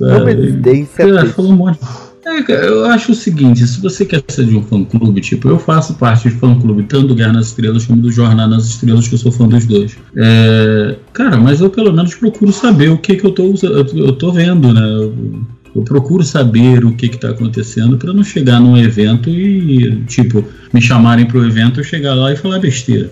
Uma 0.00 0.30
evidência 0.30 1.26
falou 1.26 1.52
um 1.52 1.56
monte. 1.56 1.80
É, 2.28 2.68
eu 2.68 2.84
acho 2.84 3.12
o 3.12 3.14
seguinte, 3.14 3.66
se 3.66 3.80
você 3.80 4.04
quer 4.04 4.22
ser 4.28 4.44
de 4.44 4.54
um 4.54 4.62
fã 4.62 4.84
clube, 4.84 5.20
tipo, 5.20 5.48
eu 5.48 5.58
faço 5.58 5.94
parte 5.94 6.28
de 6.28 6.34
fã 6.34 6.58
clube 6.58 6.82
tanto 6.82 7.08
do 7.08 7.14
Guerra 7.14 7.32
nas 7.32 7.46
Estrelas 7.46 7.86
como 7.86 8.02
do 8.02 8.12
Jornada 8.12 8.54
nas 8.54 8.66
Estrelas, 8.66 9.08
que 9.08 9.14
eu 9.14 9.18
sou 9.18 9.32
fã 9.32 9.48
dos 9.48 9.64
dois. 9.64 9.96
É, 10.14 10.96
cara, 11.14 11.38
mas 11.38 11.60
eu 11.60 11.70
pelo 11.70 11.92
menos 11.92 12.14
procuro 12.14 12.52
saber 12.52 12.90
o 12.90 12.98
que 12.98 13.16
que 13.16 13.24
eu 13.24 13.32
tô, 13.32 13.54
eu, 13.62 14.12
tô 14.12 14.30
vendo, 14.30 14.74
né? 14.74 14.82
Eu, 14.82 15.14
eu 15.74 15.82
procuro 15.82 16.22
saber 16.22 16.84
o 16.84 16.92
que 16.92 17.08
que 17.08 17.18
tá 17.18 17.30
acontecendo 17.30 17.96
para 17.96 18.12
não 18.12 18.22
chegar 18.22 18.60
num 18.60 18.76
evento 18.76 19.30
e, 19.30 20.02
tipo, 20.06 20.44
me 20.72 20.82
chamarem 20.82 21.24
pro 21.24 21.46
evento, 21.46 21.80
eu 21.80 21.84
chegar 21.84 22.14
lá 22.14 22.32
e 22.32 22.36
falar 22.36 22.58
besteira. 22.58 23.10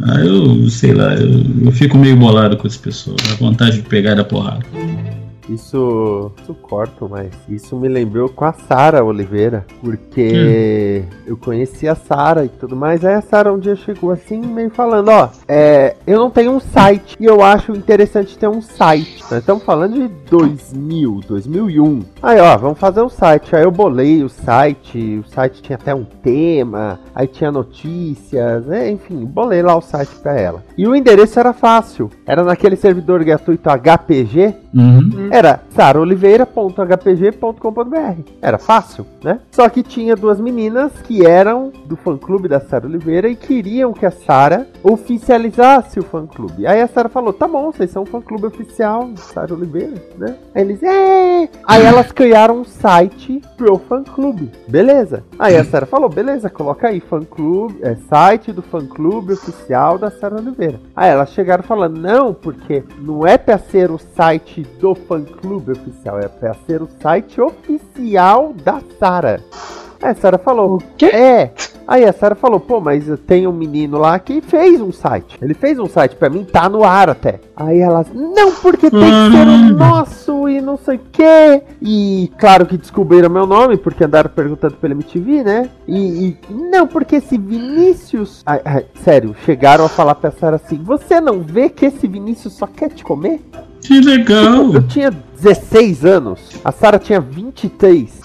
Ah, 0.00 0.20
eu 0.20 0.68
sei 0.70 0.92
lá, 0.92 1.14
eu, 1.14 1.42
eu 1.64 1.72
fico 1.72 1.98
meio 1.98 2.16
bolado 2.16 2.56
com 2.56 2.66
esse 2.66 2.78
pessoal, 2.78 3.16
dá 3.28 3.34
vontade 3.34 3.76
de 3.76 3.82
pegar 3.82 4.14
da 4.14 4.24
porrada. 4.24 4.64
Isso, 5.48 6.32
isso 6.42 6.54
corto, 6.54 7.08
mas 7.08 7.30
isso 7.48 7.76
me 7.76 7.88
lembrou 7.88 8.28
com 8.28 8.44
a 8.44 8.52
Sara 8.52 9.04
Oliveira, 9.04 9.64
porque 9.80 11.04
eu 11.26 11.36
conheci 11.36 11.88
a 11.88 11.94
Sara 11.94 12.44
e 12.44 12.48
tudo 12.48 12.76
mais. 12.76 13.04
Aí 13.04 13.14
a 13.14 13.20
Sara 13.20 13.52
um 13.52 13.58
dia 13.58 13.76
chegou 13.76 14.10
assim, 14.10 14.40
meio 14.40 14.70
falando: 14.70 15.08
Ó, 15.08 15.28
é, 15.46 15.96
eu 16.06 16.18
não 16.18 16.30
tenho 16.30 16.52
um 16.52 16.60
site 16.60 17.16
e 17.18 17.24
eu 17.24 17.42
acho 17.42 17.72
interessante 17.72 18.36
ter 18.36 18.48
um 18.48 18.60
site. 18.60 19.22
Nós 19.30 19.40
estamos 19.40 19.62
falando 19.62 19.94
de 19.94 20.08
2000, 20.30 21.20
2001. 21.26 22.02
Aí, 22.22 22.40
ó, 22.40 22.56
vamos 22.56 22.78
fazer 22.78 23.02
um 23.02 23.08
site. 23.08 23.54
Aí 23.54 23.62
eu 23.62 23.70
bolei 23.70 24.22
o 24.22 24.28
site, 24.28 25.22
o 25.24 25.28
site 25.28 25.62
tinha 25.62 25.76
até 25.76 25.94
um 25.94 26.04
tema, 26.04 26.98
aí 27.14 27.26
tinha 27.26 27.52
notícias, 27.52 28.66
né? 28.66 28.90
enfim, 28.90 29.24
bolei 29.24 29.62
lá 29.62 29.76
o 29.76 29.80
site 29.80 30.14
pra 30.16 30.38
ela. 30.38 30.64
E 30.76 30.86
o 30.86 30.94
endereço 30.94 31.38
era 31.38 31.52
fácil, 31.52 32.10
era 32.26 32.42
naquele 32.42 32.76
servidor 32.76 33.22
gratuito 33.24 33.68
HPG 33.68 34.66
Uhum. 34.76 35.28
Era 35.36 35.60
saraoliveira.hpg.com.br. 35.68 38.20
Era 38.40 38.56
fácil, 38.56 39.06
né? 39.22 39.40
Só 39.50 39.68
que 39.68 39.82
tinha 39.82 40.16
duas 40.16 40.40
meninas 40.40 40.90
que 41.02 41.26
eram 41.26 41.70
do 41.84 41.94
fã-clube 41.94 42.48
da 42.48 42.58
Sara 42.58 42.86
Oliveira 42.86 43.28
e 43.28 43.36
queriam 43.36 43.92
que 43.92 44.06
a 44.06 44.10
Sara 44.10 44.66
oficializasse 44.82 46.00
o 46.00 46.02
fã-clube. 46.02 46.66
Aí 46.66 46.80
a 46.80 46.88
Sara 46.88 47.10
falou: 47.10 47.34
tá 47.34 47.46
bom, 47.46 47.70
vocês 47.70 47.90
são 47.90 48.04
o 48.04 48.06
fã-clube 48.06 48.46
oficial 48.46 49.10
de 49.12 49.20
Sara 49.20 49.52
Oliveira, 49.52 50.02
né? 50.16 50.36
Aí 50.54 50.62
eles, 50.62 50.82
é! 50.82 51.50
Aí 51.66 51.84
elas 51.84 52.10
criaram 52.12 52.60
um 52.60 52.64
site 52.64 53.42
pro 53.58 53.76
fã-clube. 53.76 54.50
Beleza. 54.66 55.22
Aí 55.38 55.54
a 55.54 55.64
Sara 55.64 55.84
falou: 55.84 56.08
beleza, 56.08 56.48
coloca 56.48 56.88
aí 56.88 56.98
fã-clube, 56.98 57.78
é 57.82 57.94
site 58.08 58.52
do 58.52 58.62
fã-clube 58.62 59.34
oficial 59.34 59.98
da 59.98 60.10
Sara 60.10 60.36
Oliveira. 60.36 60.80
Aí 60.96 61.10
elas 61.10 61.28
chegaram 61.28 61.62
falando: 61.62 62.00
não, 62.00 62.32
porque 62.32 62.82
não 62.98 63.26
é 63.26 63.36
pra 63.36 63.58
ser 63.58 63.90
o 63.90 63.98
site 63.98 64.62
do 64.80 64.94
fã-clube 65.26 65.72
oficial, 65.72 66.18
é 66.18 66.28
pra 66.28 66.54
ser 66.66 66.82
o 66.82 66.88
site 67.00 67.40
oficial 67.40 68.54
da 68.54 68.80
Sara. 68.98 69.42
Aí 70.00 70.10
a 70.10 70.14
Sara 70.14 70.38
falou: 70.38 70.82
quê? 70.96 71.06
É. 71.06 71.52
Aí 71.86 72.04
a 72.04 72.12
Sara 72.12 72.34
falou: 72.34 72.60
pô, 72.60 72.80
mas 72.80 73.06
tem 73.26 73.46
um 73.46 73.52
menino 73.52 73.98
lá 73.98 74.18
que 74.18 74.40
fez 74.40 74.80
um 74.80 74.92
site. 74.92 75.38
Ele 75.40 75.54
fez 75.54 75.78
um 75.78 75.86
site 75.86 76.16
pra 76.16 76.28
mim, 76.28 76.44
tá 76.44 76.68
no 76.68 76.84
ar 76.84 77.08
até. 77.08 77.40
Aí 77.56 77.80
elas: 77.80 78.08
não, 78.12 78.52
porque 78.52 78.90
tem 78.90 79.00
que 79.00 79.36
ser 79.36 79.46
o 79.46 79.76
nosso 79.76 80.48
e 80.48 80.60
não 80.60 80.76
sei 80.76 80.96
o 80.96 81.00
quê. 81.12 81.62
E 81.80 82.30
claro 82.38 82.66
que 82.66 82.76
descobriram 82.76 83.30
meu 83.30 83.46
nome, 83.46 83.76
porque 83.76 84.04
andaram 84.04 84.30
perguntando 84.30 84.74
pela 84.76 84.94
MTV, 84.94 85.42
né? 85.42 85.70
E, 85.88 86.36
e 86.50 86.52
não, 86.52 86.86
porque 86.86 87.16
esse 87.16 87.38
Vinícius. 87.38 88.42
Ai, 88.44 88.60
ai, 88.64 88.86
sério, 89.02 89.34
chegaram 89.44 89.84
a 89.84 89.88
falar 89.88 90.16
pra 90.16 90.30
Sara 90.30 90.56
assim: 90.56 90.76
você 90.76 91.20
não 91.20 91.40
vê 91.40 91.68
que 91.68 91.86
esse 91.86 92.06
Vinícius 92.06 92.54
só 92.54 92.66
quer 92.66 92.90
te 92.90 93.02
comer? 93.02 93.40
Que 93.82 94.00
legal. 94.00 94.74
Eu 94.74 94.86
tinha 94.86 95.10
16 95.10 96.04
anos, 96.04 96.40
a 96.64 96.72
Sara 96.72 96.98
tinha 96.98 97.20
23. 97.20 98.20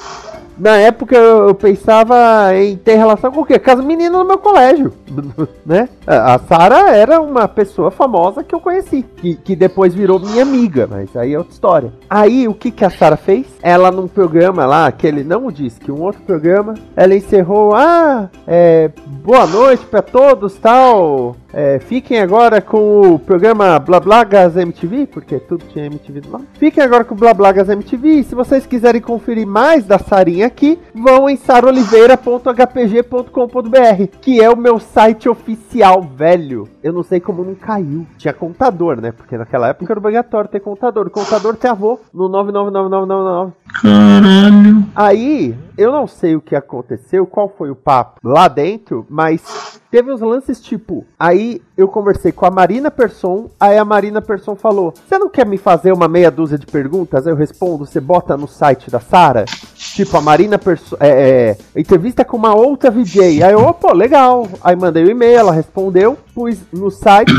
Na 0.58 0.78
época 0.78 1.16
eu 1.16 1.32
eu 1.48 1.56
pensava 1.56 2.56
em 2.56 2.78
ter 2.78 2.96
relação 2.96 3.32
com 3.32 3.42
o 3.42 3.46
quê? 3.46 3.58
Com 3.58 3.72
as 3.72 3.84
meninas 3.84 4.20
no 4.20 4.26
meu 4.26 4.38
colégio, 4.38 4.94
né? 5.66 5.90
A 6.06 6.38
Sara 6.40 6.92
era 6.96 7.20
uma 7.20 7.48
pessoa 7.48 7.92
famosa 7.92 8.44
que 8.44 8.54
eu 8.54 8.60
conheci, 8.60 9.04
que, 9.18 9.36
que 9.36 9.56
depois 9.56 9.94
virou 9.94 10.20
minha 10.20 10.44
amiga, 10.44 10.88
mas 10.90 11.16
aí 11.16 11.34
é 11.34 11.38
outra 11.38 11.54
história. 11.54 11.94
Aí 12.10 12.48
o 12.48 12.54
que, 12.54 12.72
que 12.72 12.86
a 12.86 12.90
Sara 12.90 13.18
fez? 13.18 13.48
Ela 13.62 13.92
num 13.92 14.08
programa 14.08 14.66
lá, 14.66 14.88
aquele 14.88 15.24
não 15.24 15.48
o 15.48 15.52
que 15.52 15.92
um 15.92 16.02
outro 16.02 16.22
programa, 16.22 16.76
ela 16.96 17.16
encerrou, 17.16 17.74
ah, 17.76 18.30
é, 18.48 18.92
boa 19.24 19.46
noite 19.48 19.86
pra 19.86 20.02
todos, 20.02 20.56
tal, 20.56 21.36
é, 21.54 21.80
fiquem 21.80 22.20
agora 22.20 22.62
com 22.62 23.14
o 23.14 23.20
programa 23.20 23.78
Blablagas 23.80 24.56
MTV, 24.56 25.08
porque 25.08 25.38
tudo 25.40 25.66
tinha 25.66 25.86
MTV 25.86 26.22
lá. 26.30 26.40
Fiquem 26.54 26.82
agora 26.84 27.04
com 27.04 27.14
o 27.14 27.18
Blablagas 27.18 27.68
MTV. 27.70 28.08
E 28.08 28.24
se 28.24 28.34
vocês 28.34 28.66
quiserem 28.66 29.02
conferir 29.02 29.46
mais 29.46 29.84
da 29.86 30.00
Sarinha 30.00 30.48
aqui, 30.48 30.80
vão 30.94 31.30
em 31.30 31.36
saroliveira.hpg.com.br, 31.36 34.18
que 34.22 34.42
é 34.42 34.50
o 34.50 34.56
meu 34.56 34.80
site 34.80 35.28
oficial, 35.28 36.02
velho. 36.02 36.70
Eu 36.82 36.94
não 36.94 37.04
sei 37.04 37.20
como 37.20 37.44
não 37.44 37.56
caiu. 37.56 38.08
Tinha 38.18 38.34
contador, 38.34 39.02
né? 39.02 39.12
Porque 39.12 39.38
naquela 39.38 39.68
época 39.70 39.92
era 39.92 40.00
obrigatório 40.00 40.50
ter 40.50 40.62
contador. 40.62 41.08
O 41.08 41.12
contador 41.12 41.56
tem 41.56 41.70
avô 41.70 42.00
no 42.14 42.30
999999. 42.30 43.52
Caralho. 43.82 44.86
Aí, 44.96 45.54
eu 45.78 45.92
não 45.92 46.08
sei 46.08 46.36
o 46.36 46.42
que 46.42 46.56
aconteceu, 46.56 47.26
qual 47.26 47.50
foi 47.50 47.70
o 47.70 47.76
papo 47.76 48.22
lá 48.24 48.48
dentro, 48.48 49.06
mas 49.10 49.82
teve 49.90 50.12
uns 50.12 50.22
lances 50.22 50.62
tipo. 50.62 51.06
Aí 51.20 51.41
eu 51.78 51.88
conversei 51.88 52.32
com 52.32 52.46
a 52.46 52.52
Marina 52.52 52.92
Persson, 52.92 53.50
aí 53.60 53.78
a 53.78 53.86
Marina 53.86 54.22
Persson 54.22 54.56
falou: 54.56 54.94
Você 54.94 55.18
não 55.18 55.30
quer 55.30 55.46
me 55.46 55.58
fazer 55.58 55.92
uma 55.92 56.08
meia 56.08 56.30
dúzia 56.30 56.58
de 56.58 56.66
perguntas? 56.66 57.26
Aí 57.26 57.34
eu 57.34 57.38
respondo: 57.38 57.86
Você 57.86 58.00
bota 58.00 58.38
no 58.38 58.48
site 58.48 58.90
da 58.90 59.00
Sara? 59.00 59.46
Tipo, 59.76 60.18
a 60.18 60.22
Marina 60.22 60.58
Persson. 60.58 60.98
É, 61.00 61.10
é, 61.10 61.58
entrevista 61.80 62.24
com 62.24 62.38
uma 62.38 62.56
outra 62.56 62.92
VJ. 62.92 63.44
Aí 63.44 63.54
eu, 63.54 63.66
"Ô, 63.66 63.74
pô, 63.74 63.94
legal. 63.94 64.48
Aí 64.64 64.76
mandei 64.76 65.04
o 65.04 65.10
e-mail, 65.10 65.40
ela 65.40 65.52
respondeu, 65.52 66.18
pus 66.34 66.58
no 66.72 66.92
site. 66.92 67.32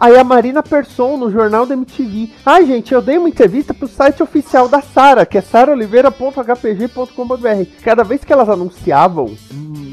Aí 0.00 0.16
a 0.16 0.22
Marina 0.22 0.62
Persson, 0.62 1.16
no 1.16 1.28
jornal 1.28 1.66
da 1.66 1.74
MTV. 1.74 2.30
Ai, 2.46 2.64
gente, 2.64 2.94
eu 2.94 3.02
dei 3.02 3.18
uma 3.18 3.28
entrevista 3.28 3.74
pro 3.74 3.88
site 3.88 4.22
oficial 4.22 4.68
da 4.68 4.80
Sara, 4.80 5.26
que 5.26 5.36
é 5.36 5.40
saraoliveira.hpg.com.br. 5.40 7.82
Cada 7.82 8.04
vez 8.04 8.22
que 8.22 8.32
elas 8.32 8.48
anunciavam 8.48 9.36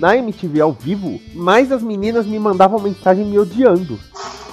na 0.06 0.16
MTV 0.16 0.62
ao 0.62 0.72
vivo, 0.72 1.20
mais 1.34 1.72
as 1.72 1.82
meninas 1.82 2.28
me 2.28 2.38
mandavam 2.38 2.80
mensagem 2.80 3.26
me 3.26 3.40
odiando. 3.40 4.00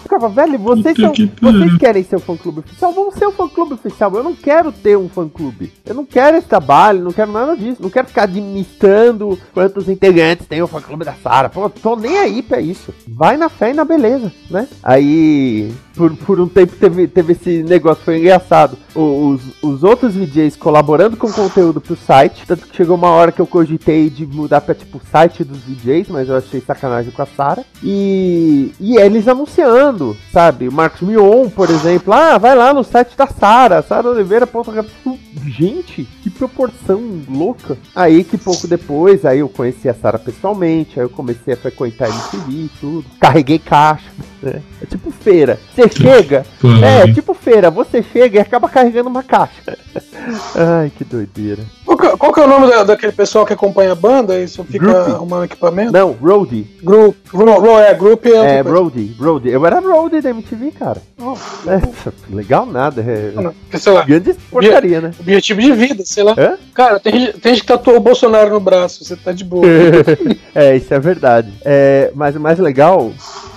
Ficava, 0.03 0.27
velho, 0.27 0.59
vocês, 0.59 0.97
são, 0.97 1.13
vocês 1.13 1.77
querem 1.79 2.03
ser 2.03 2.17
o 2.17 2.21
fã 2.21 2.37
clube 2.39 2.61
oficial? 2.61 2.93
Vamos 2.93 3.15
ser 3.17 3.27
o 3.27 3.33
fã 3.33 3.47
clube 3.47 3.75
oficial. 3.75 4.11
Eu 4.15 4.23
não 4.25 4.35
quero 4.35 4.73
ter 4.73 4.97
um 4.97 5.11
fã 5.11 5.29
clube. 5.29 5.71
Eu 5.85 5.95
não 5.95 6.07
quero 6.07 6.39
esse 6.39 6.47
trabalho, 6.47 7.05
não 7.05 7.13
quero 7.13 7.31
nada 7.31 7.55
disso. 7.55 7.83
Não 7.83 7.91
quero 7.91 8.09
ficar 8.09 8.23
administrando 8.23 9.39
quantos 9.53 9.89
integrantes 9.91 10.47
tem 10.47 10.63
o 10.63 10.67
fã 10.67 10.81
clube 10.81 11.05
da 11.05 11.15
Sara. 11.15 11.51
Pô, 11.51 11.69
tô 11.69 11.97
nem 11.97 12.19
aí 12.19 12.43
pra 12.43 12.61
isso. 12.61 12.93
Vai 13.07 13.37
na 13.37 13.51
fé 13.51 13.71
e 13.71 13.75
na 13.75 13.85
beleza, 13.85 14.33
né? 14.51 14.67
Aí, 14.83 15.71
por, 15.95 16.15
por 16.17 16.41
um 16.41 16.49
tempo 16.49 16.75
teve, 16.77 17.07
teve 17.07 17.33
esse 17.33 17.63
negócio, 17.63 18.03
foi 18.05 18.19
engraçado. 18.19 18.77
O- 18.95 19.31
Os, 19.33 19.43
os 19.63 19.83
outros 19.85 20.15
VJs 20.15 20.57
colaborando 20.57 21.17
com 21.17 21.31
conteúdo 21.33 21.81
pro 21.81 21.97
site. 21.97 22.45
Tanto 22.47 22.67
que 22.67 22.77
chegou 22.77 22.97
uma 22.97 23.09
hora 23.11 23.33
que 23.33 23.41
eu 23.41 23.47
cogitei 23.47 24.11
de 24.11 24.27
mudar 24.27 24.61
pra 24.61 24.75
tipo 24.75 24.99
o 24.99 25.01
site 25.11 25.45
dos 25.45 25.59
VJs, 25.59 26.09
mas 26.09 26.29
eu 26.29 26.37
achei 26.37 26.61
sacanagem 26.61 27.11
com 27.13 27.23
a 27.23 27.27
Sara. 27.27 27.65
E, 27.83 28.73
e 28.81 28.97
eles 28.97 29.27
anunciando, 29.29 30.17
sabe? 30.33 30.69
O 30.69 30.73
Marcos 30.73 31.01
Mion, 31.03 31.49
por 31.49 31.69
exemplo, 31.71 32.13
ah, 32.13 32.39
vai 32.39 32.55
lá 32.55 32.73
no 32.75 32.83
site 32.85 33.17
da 33.17 33.27
Sara, 33.27 33.83
saraoliveira.com. 33.83 35.19
Gente, 35.47 36.05
que 36.23 36.31
proporção 36.31 37.21
louca. 37.29 37.77
Aí 37.95 38.25
que 38.25 38.37
pouco 38.39 38.67
depois, 38.67 39.25
aí 39.25 39.41
eu 39.41 39.49
conheci 39.49 39.89
a 39.89 39.95
Sara 39.95 40.19
pessoalmente, 40.19 40.99
aí 41.01 41.05
eu 41.05 41.11
comecei 41.11 41.55
a 41.55 41.57
frequentar 41.57 42.09
MTV 42.09 42.53
e 42.53 42.71
tudo. 42.81 43.05
Carreguei 43.21 43.59
caixa, 43.59 44.05
né? 44.43 44.61
É 44.83 44.87
tipo 44.87 45.11
feira. 45.11 45.59
Você 45.75 45.89
chega, 45.89 46.45
Pariu. 46.61 46.85
é, 46.85 47.13
tipo 47.13 47.33
feira, 47.35 47.71
você 47.71 48.03
chega 48.03 48.39
e 48.39 48.41
acaba 48.41 48.69
carregando 48.69 49.09
uma 49.09 49.23
caixa. 49.23 49.77
Ai, 50.55 50.91
que 50.97 51.05
doideira. 51.05 51.63
Qual 51.85 51.97
que, 51.99 52.17
qual 52.17 52.33
que 52.33 52.41
é 52.41 52.45
o 52.45 52.49
nome 52.49 52.69
da- 52.69 52.85
daquele 52.85 53.13
pessoal 53.13 53.45
que 53.45 53.53
acompanha 53.53 53.93
a 53.93 53.95
banda 53.97 54.39
e 54.39 54.47
só 54.49 54.63
fica 54.65 54.79
Groupie. 54.87 55.11
arrumando 55.11 55.45
equipamento? 55.45 55.93
Não, 55.93 56.13
Roadie. 56.13 56.67
Group, 56.83 57.17
ro, 57.33 57.61
ro, 57.61 57.79
é, 57.79 57.93
Group 57.95 58.27
é 58.27 58.59
É. 58.59 58.61
Roadie, 58.61 59.15
Roadie. 59.19 59.51
Eu 59.51 59.67
era 59.67 59.81
Roadie 59.81 60.21
da 60.21 60.31
MTV, 60.31 60.71
cara. 60.73 61.03
Oh, 61.21 61.35
É, 61.69 61.81
legal 62.35 62.65
nada. 62.67 63.03
É, 63.03 63.33
não, 63.35 63.55
sei 63.79 63.93
lá, 63.93 64.03
grande 64.05 64.35
porcaria, 64.51 65.01
né? 65.01 65.11
objetivo 65.19 65.61
de 65.61 65.73
vida, 65.73 66.03
sei 66.05 66.23
lá. 66.23 66.35
Hã? 66.39 66.57
Cara, 66.75 66.99
tem, 67.01 67.13
gente- 67.19 67.39
tem 67.41 67.53
gente 67.55 67.63
que 67.63 67.69
tatuou 67.69 67.97
o 67.97 68.01
Bolsonaro 68.01 68.51
no 68.51 68.61
braço, 68.61 69.05
você 69.05 69.17
tá 69.17 69.33
de 69.33 69.45
boa. 69.45 69.65
é, 70.55 70.77
isso 70.77 70.93
é 70.95 70.99
verdade. 71.01 71.53
É, 71.65 72.11
mas 72.15 72.37
o 72.37 72.41
mais 72.41 72.59
legal 72.59 73.13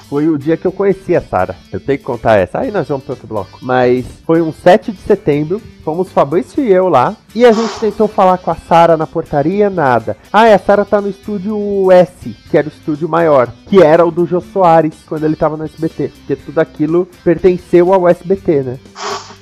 foi 0.10 0.28
o 0.28 0.38
dia 0.38 0.56
que 0.58 0.66
eu 0.66 0.72
conheci 0.72 1.16
a 1.16 1.22
Sara. 1.22 1.56
Eu 1.72 1.80
tenho 1.80 1.98
que 2.00 2.04
contar 2.06 2.36
essa. 2.38 2.60
Aí 2.60 2.72
nós 2.72 2.88
vamos 2.88 3.04
para 3.04 3.14
outro 3.14 3.28
bloco. 3.28 3.60
Mas 3.62 4.06
foi 4.26 4.42
um 4.42 4.52
7 4.54 4.92
de 4.92 5.00
setembro. 5.00 5.62
Fomos 5.84 6.12
Fabrício 6.12 6.64
e 6.64 6.72
eu 6.72 6.88
lá. 6.90 7.16
E 7.36 7.46
a 7.46 7.52
gente 7.52 7.80
tentou 7.80 8.08
falar 8.08 8.38
com 8.40 8.50
a 8.52 8.56
Sara 8.56 8.96
na 8.98 9.06
portaria, 9.06 9.70
nada. 9.70 10.18
Ah, 10.32 10.44
a 10.46 10.58
Sara 10.58 10.84
tá 10.86 11.00
no 11.02 11.10
estúdio 11.10 11.92
S, 11.92 12.36
que 12.50 12.58
era 12.58 12.68
o 12.68 12.72
estúdio 12.72 13.08
maior. 13.10 13.50
Que 13.68 13.82
era 13.84 14.06
o 14.06 14.12
do 14.12 14.26
Jô 14.26 14.42
Soares, 14.42 14.96
quando 15.08 15.24
ele 15.26 15.36
tava 15.36 15.58
no 15.58 15.66
SBT. 15.66 16.10
Porque 16.20 16.36
tudo 16.36 16.60
aquilo 16.60 17.08
pertenceu 17.24 17.94
ao 17.94 18.08
SBT, 18.08 18.64
né? 18.64 18.80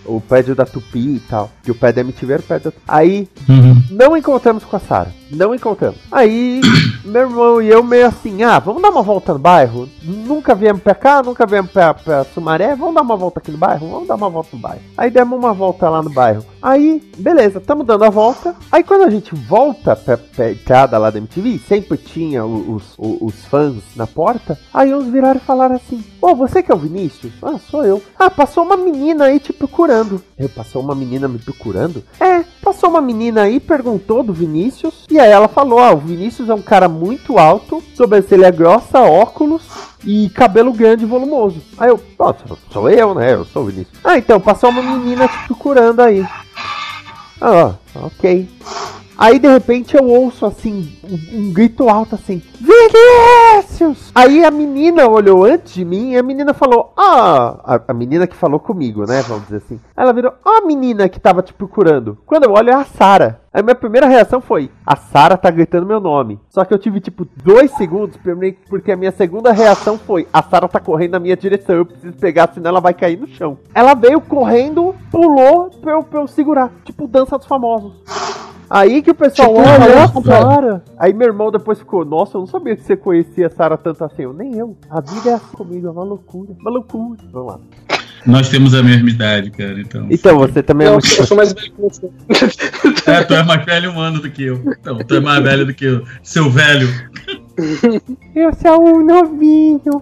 O 0.06 0.20
prédio 0.20 0.54
da 0.54 0.66
Tupi 0.66 1.16
e 1.16 1.20
tal. 1.30 1.50
Que 1.64 1.72
o 1.72 1.76
pé 1.76 1.94
da 1.94 2.02
MTV 2.02 2.34
era 2.34 2.42
o 2.42 2.46
pé 2.46 2.56
da 2.60 2.72
Tupi. 2.72 2.82
Aí 2.88 3.28
Uhum. 3.48 3.82
não 3.92 4.18
encontramos 4.18 4.64
com 4.66 4.76
a 4.76 4.80
Sara. 4.80 5.14
Não 5.34 5.54
encontramos. 5.54 6.00
Aí, 6.12 6.62
meu 7.04 7.22
irmão 7.22 7.62
e 7.62 7.70
eu 7.70 7.84
meio 7.84 8.08
assim, 8.08 8.44
ah, 8.44 8.60
vamos 8.60 8.82
dar 8.82 8.90
uma 8.90 9.02
volta 9.02 9.34
no 9.34 9.40
bairro? 9.40 9.90
Nunca 10.04 10.54
viemos 10.54 10.82
pra 10.82 10.96
cá, 10.96 11.24
nunca 11.24 11.46
viemos 11.46 11.72
pra, 11.72 11.94
pra 11.94 12.24
Sumaré, 12.24 12.76
vamos 12.76 12.96
dar 12.96 13.02
uma 13.02 13.16
volta 13.16 13.40
aqui 13.40 13.52
no 13.52 13.58
bairro? 13.58 13.90
Vamos 13.90 14.08
dar 14.08 14.16
uma 14.16 14.30
volta 14.30 14.50
no 14.54 14.60
bairro. 14.60 14.82
Aí 14.98 15.10
demos 15.10 15.38
uma 15.38 15.54
volta 15.54 15.90
lá 15.90 16.02
no 16.02 16.10
bairro. 16.10 16.46
Aí, 16.62 17.02
beleza, 17.18 17.60
estamos 17.60 17.86
dando 17.86 18.06
a 18.06 18.10
volta. 18.10 18.56
Aí 18.72 18.84
quando 18.84 19.04
a 19.04 19.10
gente 19.10 19.36
volta 19.36 19.96
pra, 19.96 20.18
pra 20.18 20.52
entrada 20.52 20.98
lá 20.98 21.10
da 21.10 21.18
MTV, 21.18 21.60
sempre 21.68 21.98
tinha 21.98 22.46
os, 22.46 22.94
os, 22.98 23.18
os 23.22 23.46
fãs 23.46 23.76
na 23.96 24.08
porta. 24.08 24.58
Aí 24.74 24.94
uns 24.94 25.08
viraram 25.08 25.40
e 25.42 25.46
falaram 25.46 25.76
assim, 25.76 26.04
ô, 26.22 26.36
você 26.36 26.62
que 26.62 26.72
é 26.72 26.76
o 26.76 26.80
Vinícius? 26.80 27.34
Ah, 27.42 27.58
sou 27.70 27.84
eu. 27.84 28.02
Ah, 28.18 28.30
passou 28.30 28.64
uma 28.64 28.78
menina 28.78 29.26
aí 29.26 29.40
te 29.40 29.52
procurando. 29.52 30.22
Eu, 30.38 30.50
passou 30.50 30.82
uma 30.82 30.96
menina 30.96 31.28
me 31.28 31.40
procurando? 31.40 32.04
É, 32.20 32.44
passou 32.64 32.90
uma 32.90 33.02
menina 33.02 33.42
aí, 33.44 33.60
perguntou 33.60 34.24
do 34.24 34.34
Vinícius, 34.34 35.06
e 35.10 35.20
aí 35.20 35.30
ela 35.32 35.48
falou: 35.48 35.80
Ah, 35.80 35.92
o 35.94 35.98
Vinícius 35.98 36.50
é 36.50 36.54
um 36.54 36.62
cara 36.62 36.88
muito 36.88 37.38
alto, 37.38 37.84
sobrancelha 37.96 38.50
grossa, 38.50 39.00
óculos 39.02 39.64
e 40.06 40.30
cabelo 40.30 40.72
grande 40.74 41.04
e 41.04 41.08
volumoso. 41.08 41.62
Aí 41.78 41.90
eu, 41.90 41.98
pô, 41.98 42.34
sou- 42.72 42.90
eu, 42.90 43.14
né? 43.14 43.34
Eu 43.34 43.46
sou 43.46 43.64
o 43.64 43.66
Vinícius. 43.68 43.98
Ah, 44.04 44.18
então, 44.18 44.40
passou 44.40 44.70
uma 44.70 44.82
menina 44.82 45.28
te 45.28 45.38
procurando 45.48 46.00
aí. 46.02 46.26
Ah, 47.42 47.74
ok. 47.96 48.48
Aí 49.18 49.40
de 49.40 49.48
repente 49.48 49.96
eu 49.96 50.06
ouço 50.06 50.46
assim, 50.46 50.98
um, 51.04 51.38
um 51.40 51.54
grito 51.54 51.88
alto 51.88 52.16
assim, 52.16 52.42
Vinícius! 52.60 54.12
Aí 54.16 54.44
a 54.44 54.50
menina 54.50 55.08
olhou 55.08 55.46
antes 55.46 55.74
de 55.74 55.86
mim 55.86 56.12
e 56.12 56.18
a 56.18 56.24
menina 56.24 56.54
falou, 56.54 56.94
ah, 56.98 57.60
a, 57.64 57.82
a 57.90 57.94
menina 57.94 58.26
que 58.26 58.36
falou 58.36 58.60
comigo, 58.60 59.06
né? 59.06 59.22
Vamos 59.22 59.44
dizer 59.44 59.58
assim. 59.58 59.80
Ela 59.96 60.14
virou, 60.14 60.34
ó 60.44 60.60
a 60.60 60.66
menina 60.66 61.08
que 61.10 61.20
tava 61.20 61.42
te 61.42 61.54
procurando. 61.54 62.18
Quando 62.26 62.46
eu 62.46 62.54
olho 62.54 62.70
é 62.70 62.74
a 62.74 62.86
Sara. 62.86 63.42
Aí 63.54 63.62
minha 63.62 63.76
primeira 63.76 64.08
reação 64.08 64.42
foi, 64.42 64.72
a 64.84 64.96
Sara 64.96 65.38
tá 65.38 65.52
gritando 65.52 65.86
meu 65.86 66.00
nome. 66.00 66.40
Só 66.50 66.66
que 66.66 66.74
eu 66.74 66.80
tive 66.80 67.00
tipo 67.00 67.28
dois 67.44 67.70
segundos, 67.72 68.18
porque 68.68 68.92
a 68.92 68.96
minha 68.96 69.12
segunda 69.12 69.52
reação 69.52 69.98
foi, 69.98 70.28
a 70.34 70.42
Sara 70.42 70.68
tá 70.68 70.80
correndo 70.80 71.12
na 71.12 71.20
minha 71.20 71.38
direção, 71.38 71.76
eu 71.76 71.86
preciso 71.86 72.18
pegar, 72.18 72.52
senão 72.52 72.70
ela 72.70 72.82
vai 72.82 72.96
cair 72.96 73.20
no 73.20 73.28
chão. 73.28 73.60
Ela 73.76 73.94
veio 73.94 74.20
correndo, 74.20 74.96
pulou 75.12 75.70
pra 75.70 75.92
eu, 75.92 76.04
pra 76.04 76.22
eu 76.22 76.28
segurar. 76.28 76.72
Tipo 76.84 77.08
dança 77.08 77.38
dos 77.38 77.46
famosos. 77.46 77.94
Aí 78.70 79.02
que 79.02 79.12
o 79.12 79.16
pessoal 79.16 79.50
Tipo, 79.54 79.60
olha 79.60 80.08
Sara. 80.40 80.84
Aí 80.98 81.14
meu 81.14 81.28
irmão 81.28 81.52
depois 81.52 81.80
ficou, 81.80 82.04
nossa, 82.06 82.38
eu 82.38 82.42
não 82.42 82.48
sabia 82.48 82.76
que 82.76 82.84
você 82.84 82.96
conhecia 82.96 83.48
a 83.48 83.50
Sara 83.50 83.78
tanto 83.78 84.04
assim. 84.04 84.24
Eu, 84.24 84.34
nem 84.34 84.58
eu. 84.58 84.76
A 84.90 85.00
vida 85.02 85.30
é 85.32 85.34
assim 85.34 85.56
comigo, 85.56 85.88
é 85.88 85.92
uma 85.92 86.04
loucura. 86.04 86.52
Uma 86.60 86.72
loucura. 86.72 87.20
Vamos 87.32 87.54
lá. 87.54 87.60
Nós 88.26 88.48
temos 88.48 88.74
a 88.74 88.82
mesma 88.82 89.10
idade, 89.10 89.52
cara, 89.52 89.78
então. 89.82 90.08
Então, 90.10 90.40
você 90.40 90.64
também 90.64 90.88
é 90.88 90.90
Eu, 90.90 90.94
muito. 90.94 91.14
eu 91.14 91.26
sou 91.26 91.36
mais 91.36 91.52
velho 91.52 91.72
que 91.74 91.82
você. 91.82 92.10
É, 93.06 93.22
tu 93.26 93.34
é 93.34 93.44
mais 93.44 93.66
velho 93.66 93.92
humano 93.92 94.22
do 94.22 94.32
que 94.32 94.44
eu. 94.44 94.62
Então, 94.80 94.98
tu 95.00 95.16
é 95.16 95.20
mais 95.20 95.44
velho 95.44 95.66
do 95.66 95.74
que 95.74 95.84
eu. 95.84 96.04
Seu 96.24 96.50
velho. 96.50 96.88
Eu 98.36 98.54
sou 98.56 98.82
um 98.84 99.06
novinho. 99.06 100.02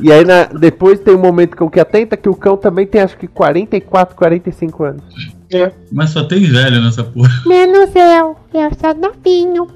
E 0.00 0.10
aí, 0.10 0.24
na- 0.24 0.44
depois 0.44 0.98
tem 0.98 1.14
um 1.14 1.18
momento 1.20 1.56
que 1.56 1.62
o 1.62 1.70
que 1.70 1.78
atenta 1.78 2.16
que 2.16 2.28
o 2.28 2.34
cão 2.34 2.56
também 2.56 2.86
tem 2.86 3.00
acho 3.02 3.16
que 3.16 3.26
44, 3.28 4.16
45 4.16 4.84
anos. 4.84 5.04
É. 5.52 5.72
Mas 5.92 6.10
só 6.10 6.24
tem 6.24 6.42
velho 6.44 6.80
nessa 6.82 7.04
porra. 7.04 7.30
Menos 7.46 7.90
eu, 7.94 8.36
eu 8.54 8.70
sou 8.80 8.94
novinho. 9.00 9.66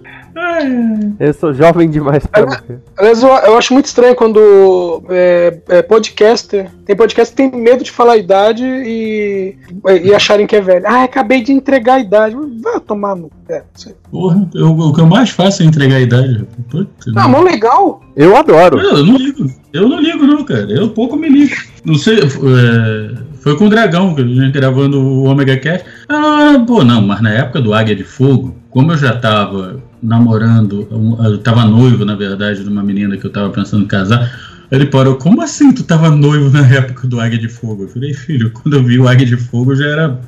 Eu 1.21 1.33
sou 1.33 1.54
jovem 1.54 1.88
demais 1.88 2.26
pra 2.26 2.45
morrer. 2.45 2.81
Aliás, 2.99 3.23
eu, 3.23 3.28
eu 3.28 3.57
acho 3.57 3.73
muito 3.73 3.87
estranho 3.87 4.16
quando 4.16 5.04
é, 5.09 5.59
é, 5.69 5.83
podcaster. 5.83 6.71
Tem 6.85 6.97
podcast 6.97 7.35
que 7.35 7.37
tem 7.50 7.61
medo 7.61 7.85
de 7.85 7.90
falar 7.93 8.14
a 8.14 8.16
idade 8.16 8.64
e, 8.64 9.57
e 10.02 10.12
acharem 10.12 10.47
que 10.47 10.57
é 10.57 10.61
velho. 10.61 10.85
Ah, 10.87 11.04
acabei 11.04 11.40
de 11.40 11.52
entregar 11.52 11.95
a 11.95 12.00
idade. 12.00 12.37
Vai 12.61 12.81
tomar 12.81 13.14
no. 13.14 13.31
É, 13.49 13.62
sei. 13.75 13.95
Porra, 14.11 14.49
eu- 14.54 14.73
o 14.76 14.93
que 14.93 15.00
eu 15.00 15.07
mais 15.07 15.31
faço 15.31 15.62
é 15.62 15.66
entregar 15.66 15.97
a 15.97 16.00
idade. 16.00 16.45
Puta, 16.69 17.12
Ah, 17.16 17.28
mó 17.28 17.40
legal. 17.40 18.02
Eu 18.16 18.37
adoro. 18.37 18.81
Eu, 18.81 18.99
eu 18.99 19.07
não 19.07 19.16
ligo. 19.16 19.49
Eu 19.73 19.88
não 19.88 20.00
ligo, 20.00 20.26
não, 20.26 20.45
cara. 20.45 20.66
Eu 20.71 20.90
pouco 20.90 21.16
me 21.16 21.28
ligo. 21.28 21.54
Não 21.85 21.95
sei. 21.95 22.19
é, 22.19 23.24
foi 23.44 23.58
com 23.58 23.66
o 23.66 23.68
Dragão 23.68 24.14
que 24.14 24.22
a 24.22 24.26
gente 24.26 24.52
gravando 24.52 24.98
o 24.98 25.24
Omega 25.24 25.58
Cast. 25.58 25.86
Ah, 26.08 26.64
pô, 26.66 26.82
não, 26.82 27.02
mas 27.02 27.20
na 27.20 27.30
época 27.30 27.60
do 27.60 27.74
Águia 27.74 27.94
de 27.94 28.02
Fogo, 28.02 28.56
como 28.70 28.92
eu 28.92 28.96
já 28.96 29.14
tava 29.18 29.82
namorando, 30.02 30.88
eu 31.22 31.36
tava 31.36 31.66
noivo, 31.66 32.06
na 32.06 32.14
verdade, 32.14 32.64
de 32.64 32.68
uma 32.70 32.82
menina 32.82 33.18
que 33.18 33.26
eu 33.26 33.30
tava 33.30 33.50
pensando 33.50 33.84
em 33.84 33.86
casar. 33.86 34.34
Ele 34.72 34.86
parou, 34.86 35.16
como 35.16 35.42
assim 35.42 35.72
tu 35.72 35.82
tava 35.84 36.10
noivo 36.10 36.48
na 36.48 36.66
época 36.66 37.06
do 37.06 37.20
Águia 37.20 37.38
de 37.38 37.48
Fogo? 37.48 37.82
Eu 37.82 37.88
falei, 37.88 38.14
filho, 38.14 38.50
quando 38.50 38.76
eu 38.78 38.82
vi 38.82 38.98
o 38.98 39.06
Águia 39.06 39.26
de 39.26 39.36
Fogo 39.36 39.72
eu 39.72 39.76
já 39.76 39.88
era 39.88 40.20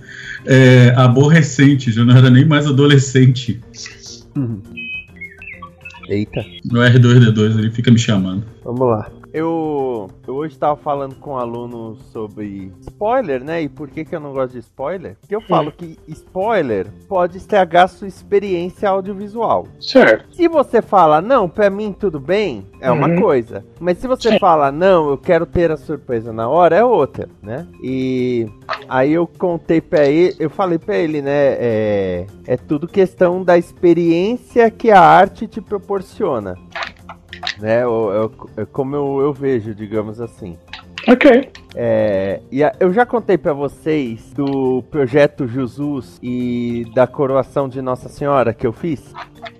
é, 0.45 0.93
aborrecente, 0.95 1.91
já 1.91 2.05
não 2.05 2.15
era 2.15 2.29
nem 2.29 2.45
mais 2.45 2.67
adolescente. 2.67 3.59
Eita. 6.07 6.45
No 6.71 6.81
R2D2 6.81 7.59
ele 7.59 7.71
fica 7.71 7.91
me 7.91 7.99
chamando. 7.99 8.45
Vamos 8.63 8.89
lá. 8.89 9.11
Eu, 9.39 10.09
eu 10.27 10.35
hoje 10.35 10.55
estava 10.55 10.77
falando 10.77 11.15
com 11.17 11.37
alunos 11.37 11.99
sobre 12.11 12.73
spoiler, 12.81 13.45
né? 13.45 13.61
E 13.61 13.69
por 13.69 13.87
que, 13.91 14.03
que 14.03 14.17
eu 14.17 14.19
não 14.21 14.33
gosto 14.33 14.55
de 14.55 14.61
spoiler? 14.61 15.15
Porque 15.21 15.37
eu 15.37 15.43
falo 15.43 15.71
que 15.71 15.99
spoiler 16.09 16.87
pode 17.07 17.37
estragar 17.37 17.87
sua 17.91 18.09
experiência 18.09 18.89
audiovisual. 18.89 19.67
Certo. 19.79 20.35
Se 20.35 20.49
você 20.49 20.81
fala, 20.81 21.21
não, 21.21 21.51
pra 21.51 21.69
mim 21.69 21.93
tudo 21.93 22.19
bem, 22.19 22.65
é 22.81 22.91
uma 22.91 23.09
Uhum. 23.09 23.21
coisa. 23.21 23.63
Mas 23.79 23.99
se 23.99 24.07
você 24.09 24.39
fala, 24.39 24.73
não, 24.73 25.11
eu 25.11 25.19
quero 25.19 25.45
ter 25.45 25.71
a 25.71 25.77
surpresa 25.77 26.33
na 26.33 26.49
hora, 26.49 26.75
é 26.75 26.83
outra, 26.83 27.29
né? 27.43 27.67
E 27.83 28.49
aí 28.89 29.13
eu 29.13 29.27
contei 29.27 29.83
pra 29.83 30.07
ele, 30.07 30.35
eu 30.39 30.49
falei 30.49 30.79
pra 30.79 30.97
ele, 30.97 31.21
né? 31.21 31.57
É, 31.59 32.27
é 32.47 32.57
tudo 32.57 32.89
questão 32.89 33.45
da 33.45 33.59
experiência 33.59 34.71
que 34.71 34.91
a 34.91 34.99
arte 35.03 35.47
te 35.47 35.61
proporciona. 35.61 36.57
Né? 37.59 37.83
É- 37.83 38.63
é 38.63 38.65
como 38.67 38.95
eu, 38.97 39.21
eu 39.21 39.33
vejo, 39.33 39.75
digamos 39.75 40.21
assim. 40.21 40.57
Ok. 41.09 41.51
É, 41.79 42.41
e 42.51 42.65
a- 42.65 42.73
eu 42.81 42.91
já 42.91 43.05
contei 43.05 43.37
pra 43.37 43.53
vocês 43.53 44.33
do 44.35 44.83
projeto 44.91 45.47
Jesus 45.47 46.19
e 46.23 46.87
da 46.95 47.07
coroação 47.07 47.69
de 47.69 47.83
Nossa 47.83 48.09
Senhora 48.09 48.55
que 48.55 48.67
eu 48.67 48.73
fiz. 48.73 49.13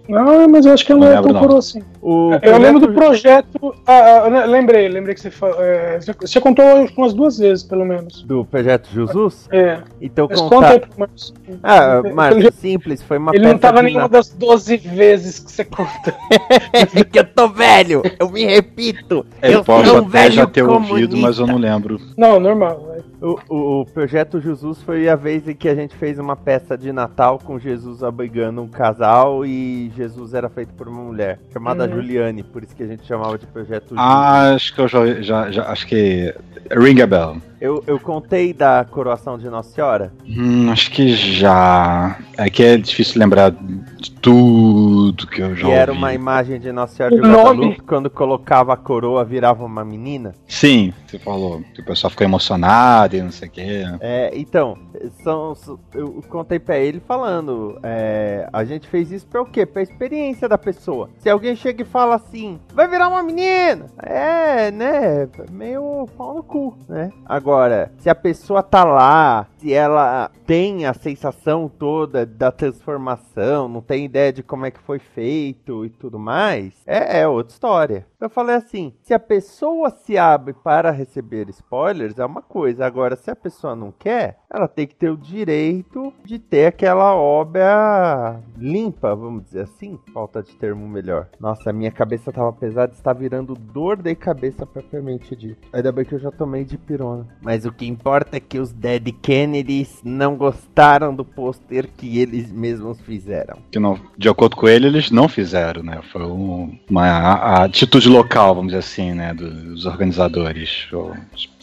Ah, 0.09 0.47
mas 0.49 0.65
eu 0.65 0.73
acho 0.73 0.87
que 0.87 0.93
ela 0.93 1.17
Não 1.17 1.23
procurou 1.23 1.49
não. 1.51 1.59
assim. 1.59 1.83
O 2.01 2.31
Eu 2.41 2.59
lembro 2.59 2.81
do 2.87 2.93
projeto 2.95 3.59
projeto. 3.59 3.75
Ah, 3.87 4.23
ah, 4.25 4.45
lembrei, 4.47 4.89
lembrei 4.89 5.15
que 5.17 5.21
você, 5.21 5.31
fa- 5.33 5.55
é, 5.59 6.01
você- 6.01 6.13
você 6.21 6.41
contou 6.41 6.65
umas 6.97 7.13
duas 7.13 7.39
vezes, 7.39 7.65
pelo 7.65 7.85
menos. 7.85 8.23
do 8.23 8.45
projeto 8.45 8.89
Jesus. 8.89 9.49
É. 9.51 9.81
Então 10.01 10.29
Mas 10.31 10.41
conta 10.41 10.69
aí, 10.69 10.83
Marcos. 10.97 11.35
Ah, 11.63 12.01
Ele- 12.05 12.15
Marcos, 12.15 12.55
simples, 12.55 13.03
foi 13.03 13.19
uma 13.19 13.33
Ele 13.35 13.47
não 13.49 13.59
tava 13.59 13.83
nenhuma 13.83 14.03
Natal. 14.03 14.21
das 14.21 14.29
12 14.31 14.77
vezes 14.77 15.41
que 15.41 15.51
você 15.51 15.65
conta. 15.65 16.15
É 16.73 17.05
que 17.05 17.19
eu 17.19 17.25
tô 17.25 17.49
velho, 17.49 18.03
eu 18.19 18.31
me 18.31 18.45
repito. 18.47 19.27
Eu 19.43 19.51
eu 19.53 19.65
posso 19.65 19.87
sou 19.89 19.97
um 19.97 19.99
até 20.07 20.09
velho 20.09 20.33
já 20.35 20.47
ter 20.47 20.63
comunista. 20.65 20.93
ouvido, 20.95 21.17
mas 21.17 21.39
eu 21.39 21.47
não 21.49 21.57
lembro. 21.59 22.01
Não, 22.17 22.39
normal. 22.41 22.97
O, 23.21 23.39
o, 23.49 23.81
o 23.81 23.87
projeto 23.87 24.41
Jesus 24.41 24.83
foi 24.83 25.09
a 25.09 25.17
vez 25.17 25.49
em 25.49 25.55
que 25.55 25.69
a 25.69 25.75
gente 25.75 25.97
fez 25.97 26.19
uma 26.19 26.37
peça 26.37 26.77
de 26.77 26.93
Natal 26.93 27.39
com 27.43 27.59
Jesus 27.59 28.03
abrigando 28.03 28.61
um 28.63 28.69
casal 28.69 29.45
e 29.47 29.91
Jesus 29.97 30.35
era 30.35 30.49
feito 30.49 30.73
por 30.75 30.87
uma 30.89 31.03
mulher 31.03 31.39
chamada 31.53 31.85
Uhum. 31.87 31.95
Juliane, 31.97 32.43
por 32.43 32.63
isso 32.63 32.75
que 32.77 32.83
a 32.83 32.87
gente 32.87 33.07
chamava 33.07 33.39
de 33.39 33.47
projeto 33.47 33.89
Jesus. 33.91 33.99
Ah, 34.01 34.55
acho 34.55 34.75
que 34.75 34.81
eu 34.81 34.89
já, 34.89 35.21
já, 35.23 35.51
já- 35.51 35.71
acho 35.71 35.87
que 35.87 36.35
ring 36.73 37.01
a 37.01 37.07
bell. 37.07 37.37
Eu, 37.61 37.83
eu 37.87 37.99
contei 37.99 38.53
da 38.53 38.85
coroação 38.91 39.39
de 39.39 39.49
Nossa 39.49 39.71
Senhora. 39.75 40.13
Hum, 40.29 40.71
acho 40.71 40.91
que 40.91 41.15
já. 41.15 42.19
É 42.37 42.51
que 42.51 42.63
é 42.63 42.77
difícil 42.77 43.19
lembrar 43.19 43.51
de 43.51 44.11
tudo 44.21 45.06
que 45.15 45.41
eu 45.43 45.55
já 45.55 45.67
Que 45.67 45.73
era 45.73 45.93
ouvi. 45.93 46.03
uma 46.03 46.15
imagem 46.15 46.59
de 46.59 46.73
Nossa 46.73 46.95
Senhora 46.97 47.15
de 47.15 47.21
O 47.21 47.25
nome. 47.27 47.37
Guadalupe, 47.43 47.81
quando 47.83 48.11
colocava 48.11 48.73
a 48.73 48.77
coroa 48.77 49.25
virava 49.25 49.65
uma 49.65 49.85
menina. 49.85 50.35
Sim, 50.49 50.93
você 51.07 51.19
falou 51.19 51.63
que 51.75 51.81
o 51.81 51.85
pessoal 51.85 52.11
ficou 52.11 52.25
emocionado 52.25 53.15
e 53.17 53.23
não 53.23 53.31
sei 53.31 53.49
o 53.49 53.51
quê. 53.51 53.85
É, 54.01 54.31
então, 54.35 54.77
são, 55.23 55.55
são- 55.55 55.79
eu 55.95 56.23
contei 56.29 56.59
pra 56.59 56.79
ele 56.79 57.01
falando, 57.01 57.79
é, 57.83 58.49
a 58.53 58.65
gente 58.65 58.89
fez 58.89 59.11
isso 59.13 59.27
pra 59.27 59.43
o 59.43 59.47
quê? 59.47 59.65
Pra 59.67 59.83
experiência 59.83 60.49
da 60.49 60.59
pessoa. 60.59 61.09
Se 61.19 61.29
alguém 61.29 61.55
chega 61.55 61.83
e 61.83 61.85
fala 61.87 62.15
assim, 62.17 62.59
vai 62.75 62.89
virar 62.89 63.09
uma 63.09 63.23
menina, 63.23 63.87
é, 64.03 64.71
né, 64.71 65.29
meio 65.51 66.07
pau 66.17 66.35
no 66.35 66.43
cu, 66.43 66.77
né? 66.89 67.11
Agora, 67.25 67.93
se 67.99 68.09
a 68.09 68.15
pessoa 68.15 68.63
tá 68.63 68.85
lá, 68.85 69.47
se 69.59 69.73
ela 69.73 70.31
tem 70.47 70.87
a 70.87 70.95
sensação 70.95 71.69
toda 71.69 72.25
da 72.25 72.51
transformação, 72.51 73.69
não 73.69 73.81
tem 73.81 74.05
ideia 74.05 74.33
de 74.33 74.43
como 74.43 74.65
é 74.67 74.71
que 74.71 74.81
foi 74.81 74.99
feito 75.15 75.85
e 75.85 75.91
tudo 75.91 76.19
mais, 76.19 76.75
é, 76.87 77.21
é 77.21 77.29
outra 77.29 77.53
história. 77.53 78.07
Eu 78.19 78.31
falei 78.31 78.57
assim, 78.57 78.95
se 79.03 79.13
a 79.13 79.19
pessoa 79.19 79.91
se 79.91 80.17
abre 80.17 80.55
para 80.55 80.91
receber 80.91 81.49
spoilers, 81.51 82.19
é 82.19 82.25
uma 82.25 82.41
coisa. 82.41 82.87
Agora, 82.87 83.15
se 83.15 83.31
a 83.31 83.37
pessoa 83.37 83.77
não 83.77 83.93
quer, 83.93 84.39
ela 84.51 84.67
tem 84.67 84.87
que 84.87 84.95
ter 84.95 85.11
o 85.11 85.17
direito 85.17 86.13
de 86.25 86.39
ter 86.39 86.67
aquela 86.67 87.15
obra 87.15 88.41
limpa, 88.57 89.15
vamos 89.15 89.45
dizer 89.45 89.63
assim. 89.63 89.99
Falta 90.15 90.43
de 90.43 90.57
termo 90.57 90.89
melhor. 90.89 91.29
Nossa, 91.39 91.73
minha 91.73 91.91
cabeça 91.91 92.33
tava 92.33 92.53
pesada, 92.53 92.93
está 92.93 93.13
virando 93.13 93.55
dor 93.55 94.01
de 94.01 94.15
cabeça 94.15 94.65
propriamente 94.65 95.37
dito. 95.37 95.69
Ainda 95.73 95.93
bem 95.93 96.05
que 96.05 96.15
eu 96.15 96.19
já 96.19 96.31
tomei 96.31 96.65
de 96.65 96.79
pirona. 96.79 97.27
Mas 97.43 97.67
o 97.67 97.73
que 97.73 97.87
importa 97.87 98.37
é 98.39 98.41
que 98.41 98.59
os 98.59 98.73
Dead 98.73 99.13
Kennedys 99.21 100.01
não 100.03 100.37
gostaram 100.37 101.15
do 101.15 101.25
pôster 101.25 101.91
que 101.97 102.19
eles 102.19 102.51
mesmos 102.51 103.01
fizeram. 103.01 103.59
Que 103.71 103.79
não, 103.79 103.99
de 104.17 104.29
acordo 104.29 104.57
com 104.57 104.67
ele, 104.87 104.97
eles 104.99 105.11
não 105.11 105.29
fizeram, 105.29 105.83
né? 105.83 106.01
Foi 106.13 106.23
um- 106.23 106.79
uma 106.89 107.07
a- 107.07 107.35
a 107.61 107.65
atitude 107.65 108.09
local, 108.09 108.55
vamos 108.55 108.69
dizer 108.73 108.79
assim, 108.81 109.13
né? 109.13 109.35
Dos 109.35 109.87
organizadores, 109.87 110.87
ou 110.93 111.15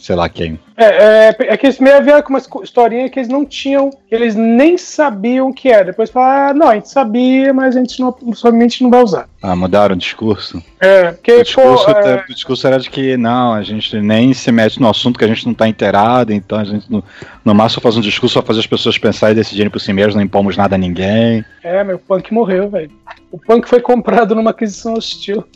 sei 0.04 0.14
lá 0.14 0.28
quem. 0.28 0.58
É, 0.76 1.28
é, 1.28 1.36
é 1.38 1.56
que 1.56 1.64
eles 1.64 1.78
meio 1.78 2.02
vieram 2.02 2.20
com 2.20 2.28
uma 2.28 2.42
historinha 2.62 3.08
que 3.08 3.18
eles 3.18 3.28
não 3.28 3.46
tinham, 3.46 3.88
que 3.88 4.14
eles 4.14 4.34
nem 4.34 4.76
sabiam 4.76 5.48
o 5.48 5.54
que 5.54 5.70
era. 5.70 5.86
Depois 5.86 6.10
falaram, 6.10 6.50
ah, 6.50 6.54
não, 6.54 6.68
a 6.68 6.74
gente 6.74 6.90
sabia, 6.90 7.54
mas 7.54 7.74
a 7.74 7.78
gente 7.78 7.98
não, 8.00 8.14
somente 8.34 8.82
não 8.82 8.90
vai 8.90 9.02
usar. 9.02 9.26
Ah, 9.40 9.56
mudaram 9.56 9.94
o 9.94 9.98
discurso? 9.98 10.62
É, 10.78 11.12
porque, 11.12 11.32
O 11.32 11.42
discurso, 11.42 11.86
pô, 11.86 11.90
é, 11.92 12.24
o 12.28 12.34
discurso 12.34 12.66
era 12.66 12.78
de 12.78 12.90
que 12.90 13.16
não, 13.16 13.54
a 13.54 13.62
gente 13.62 13.98
nem 13.98 14.34
se 14.34 14.52
mete 14.52 14.78
no 14.78 14.90
assunto 14.90 15.18
que 15.18 15.24
a 15.24 15.28
gente 15.28 15.46
não 15.46 15.54
tá 15.54 15.66
inteirado, 15.66 16.34
então 16.34 16.58
a 16.58 16.64
gente 16.64 16.90
no, 16.92 17.02
no 17.42 17.54
máximo 17.54 17.80
faz 17.80 17.96
um 17.96 18.02
discurso 18.02 18.34
pra 18.34 18.46
fazer 18.46 18.60
as 18.60 18.66
pessoas 18.66 18.98
pensar 18.98 19.30
e 19.30 19.34
decidirem 19.34 19.70
por 19.70 19.80
si 19.80 19.90
mesmas, 19.94 20.16
não 20.16 20.22
impomos 20.22 20.54
nada 20.54 20.74
a 20.74 20.78
ninguém. 20.78 21.42
é, 21.62 21.82
meu, 21.82 21.96
o 21.96 21.98
punk 21.98 22.30
morreu, 22.30 22.68
velho. 22.68 22.90
O 23.32 23.38
punk 23.38 23.66
foi 23.66 23.80
comprado 23.80 24.34
numa 24.34 24.50
aquisição 24.50 24.92
hostil. 24.92 25.46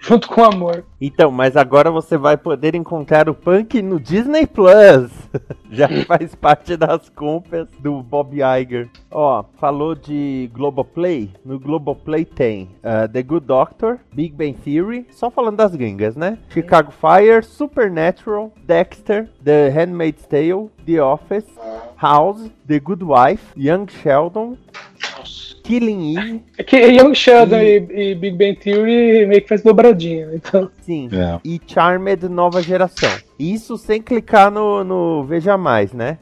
junto 0.10 0.28
com 0.28 0.40
o 0.40 0.44
amor. 0.44 0.84
Então, 1.00 1.30
mas 1.30 1.56
agora 1.56 1.90
você 1.90 2.16
vai 2.16 2.36
poder 2.36 2.74
encontrar 2.74 3.28
o 3.28 3.34
Punk 3.34 3.80
no 3.82 4.00
Disney 4.00 4.46
Plus. 4.46 5.10
Já 5.70 5.88
faz 6.06 6.34
parte 6.34 6.76
das 6.76 7.08
compras 7.10 7.68
do 7.78 8.02
Bob 8.02 8.36
Iger. 8.36 8.88
Ó, 9.10 9.44
falou 9.58 9.94
de 9.94 10.50
Globoplay. 10.52 11.30
No 11.44 11.58
Globoplay 11.58 12.24
tem 12.24 12.70
uh, 12.78 13.08
The 13.10 13.22
Good 13.22 13.46
Doctor, 13.46 13.98
Big 14.12 14.34
Bang 14.34 14.54
Theory, 14.54 15.06
só 15.10 15.30
falando 15.30 15.56
das 15.56 15.74
gringas, 15.76 16.16
né? 16.16 16.38
Chicago 16.48 16.90
Fire, 16.90 17.42
Supernatural, 17.44 18.52
Dexter, 18.64 19.28
The 19.44 19.68
Handmaid's 19.68 20.26
Tale, 20.26 20.70
The 20.84 21.00
Office, 21.00 21.46
House, 21.96 22.50
The 22.66 22.80
Good 22.80 23.04
Wife, 23.04 23.52
Young 23.56 23.86
Sheldon, 23.88 24.56
Killing 25.70 26.16
Eve. 26.18 26.42
É 26.58 26.62
que 26.64 26.76
Young 26.76 27.14
Sheldon 27.14 27.56
e, 27.58 27.76
e 28.10 28.14
Big 28.14 28.36
Bang 28.36 28.56
Theory 28.56 29.26
meio 29.26 29.40
que 29.42 29.48
faz 29.48 29.62
dobradinha, 29.62 30.28
então. 30.34 30.70
Sim. 30.82 31.08
É. 31.12 31.38
E 31.44 31.60
Charmed 31.66 32.28
Nova 32.28 32.60
Geração. 32.62 33.10
Isso 33.38 33.76
sem 33.78 34.02
clicar 34.02 34.50
no, 34.50 34.82
no 34.84 35.24
Veja 35.24 35.56
Mais, 35.56 35.92
né? 35.92 36.18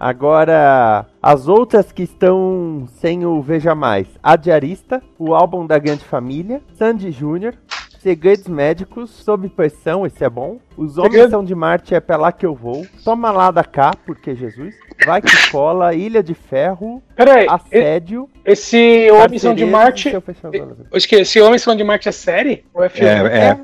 Agora, 0.00 1.06
as 1.22 1.46
outras 1.48 1.92
que 1.92 2.02
estão 2.02 2.86
sem 3.00 3.24
o 3.26 3.40
Veja 3.42 3.74
Mais. 3.74 4.06
A 4.22 4.34
Diarista, 4.36 5.02
o 5.18 5.34
álbum 5.34 5.66
da 5.66 5.78
Grande 5.78 6.04
Família, 6.04 6.60
Sandy 6.74 7.10
Júnior, 7.10 7.54
Segredos 7.98 8.46
Médicos, 8.46 9.10
Sob 9.10 9.48
Pressão, 9.48 10.06
esse 10.06 10.22
é 10.24 10.30
bom. 10.30 10.58
Os 10.76 10.96
Homens 10.96 11.12
Segredo- 11.12 11.30
São 11.30 11.44
de 11.44 11.54
Marte, 11.54 11.94
é 11.94 12.00
pra 12.00 12.16
lá 12.16 12.30
que 12.30 12.46
eu 12.46 12.54
vou. 12.54 12.86
Toma 13.04 13.30
lá 13.32 13.50
da 13.50 13.64
cá, 13.64 13.92
porque 14.06 14.34
Jesus. 14.34 14.74
Vai 15.04 15.20
que 15.20 15.50
cola, 15.50 15.92
Ilha 15.94 16.22
de 16.22 16.32
Ferro, 16.32 17.02
Peraí, 17.16 17.46
Assédio. 17.48 18.28
esse 18.44 19.10
Homens 19.10 19.40
São 19.40 19.54
de 19.54 19.64
Marte. 19.64 20.10
Eu 20.12 20.22
esqueci, 20.98 21.22
esse 21.22 21.40
Homens 21.40 21.62
São 21.62 21.74
de 21.74 21.82
Marte 21.82 22.10
é 22.10 22.12
série? 22.12 22.62
Ou 22.74 22.84
é 22.84 22.90
filme? 22.90 23.08
É, 23.08 23.58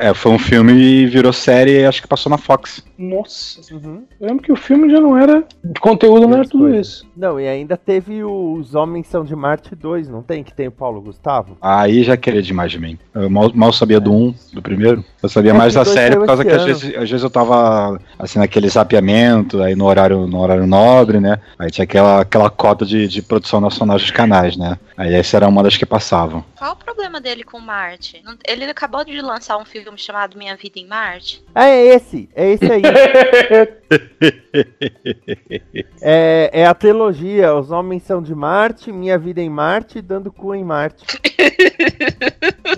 é, 0.00 0.08
é, 0.08 0.14
foi 0.14 0.32
um 0.32 0.38
filme 0.38 0.72
e 0.72 1.06
virou 1.06 1.32
série, 1.32 1.84
acho 1.84 2.02
que 2.02 2.08
passou 2.08 2.28
na 2.28 2.36
Fox. 2.36 2.84
Nossa. 2.98 3.60
Uhum. 3.72 4.04
Eu 4.20 4.26
lembro 4.26 4.42
que 4.42 4.50
o 4.50 4.56
filme 4.56 4.90
já 4.90 5.00
não 5.00 5.16
era. 5.16 5.44
De 5.62 5.80
conteúdo 5.80 6.26
não 6.26 6.38
era 6.38 6.48
tudo 6.48 6.74
isso. 6.74 7.06
Não, 7.16 7.38
e 7.38 7.46
ainda 7.46 7.76
teve 7.76 8.24
os 8.24 8.74
Homens 8.74 9.06
São 9.06 9.24
de 9.24 9.36
Marte 9.36 9.74
2, 9.74 10.08
não 10.08 10.22
tem? 10.22 10.42
Que 10.42 10.52
tem 10.52 10.68
o 10.68 10.72
Paulo 10.72 11.00
Gustavo? 11.00 11.56
Aí 11.60 12.02
já 12.02 12.16
queria 12.16 12.42
demais 12.42 12.72
de 12.72 12.80
mim. 12.80 12.98
Eu 13.14 13.30
mal, 13.30 13.52
mal 13.54 13.72
sabia 13.72 14.00
do 14.00 14.12
um, 14.12 14.34
do 14.52 14.60
primeiro. 14.60 15.04
Eu 15.22 15.28
sabia 15.28 15.52
É 15.52 15.54
mais 15.54 15.74
da 15.74 15.84
série 15.84 16.16
por 16.16 16.26
causa 16.26 16.44
que 16.44 16.50
às 16.50 16.64
vezes, 16.64 16.96
às 16.96 17.08
vezes 17.08 17.22
eu 17.22 17.30
tava 17.30 18.00
assim 18.18 18.38
naquele 18.38 18.68
zapeamento, 18.68 19.62
aí 19.62 19.76
no 19.76 19.84
horário, 19.84 20.26
no 20.26 20.38
horário 20.40 20.66
nobre, 20.66 21.20
né? 21.20 21.38
Aí 21.58 21.70
tinha 21.70 21.84
aquela, 21.84 22.20
aquela 22.22 22.50
cota 22.50 22.84
de, 22.84 22.95
de 23.06 23.20
produção 23.20 23.60
nacional 23.60 23.96
dos 23.98 24.10
canais, 24.10 24.56
né? 24.56 24.78
Aí 24.96 25.14
essa 25.14 25.36
era 25.36 25.46
uma 25.46 25.62
das 25.62 25.76
que 25.76 25.84
passavam. 25.84 26.42
Qual 26.56 26.72
o 26.72 26.76
problema 26.76 27.20
dele 27.20 27.44
com 27.44 27.60
Marte? 27.60 28.22
Ele 28.48 28.64
acabou 28.64 29.04
de 29.04 29.20
lançar 29.20 29.58
um 29.58 29.64
filme 29.64 29.98
chamado 29.98 30.38
Minha 30.38 30.56
Vida 30.56 30.78
em 30.78 30.86
Marte. 30.86 31.44
Ah, 31.54 31.66
é 31.66 31.94
esse, 31.94 32.28
é 32.34 32.52
esse 32.52 32.64
aí. 32.64 32.82
é, 36.00 36.50
é 36.52 36.66
a 36.66 36.74
trilogia 36.74 37.54
Os 37.54 37.70
Homens 37.70 38.04
São 38.04 38.22
de 38.22 38.34
Marte, 38.34 38.90
Minha 38.90 39.18
Vida 39.18 39.42
em 39.42 39.50
Marte, 39.50 40.00
Dando 40.00 40.32
Cu 40.32 40.54
em 40.54 40.64
Marte. 40.64 41.04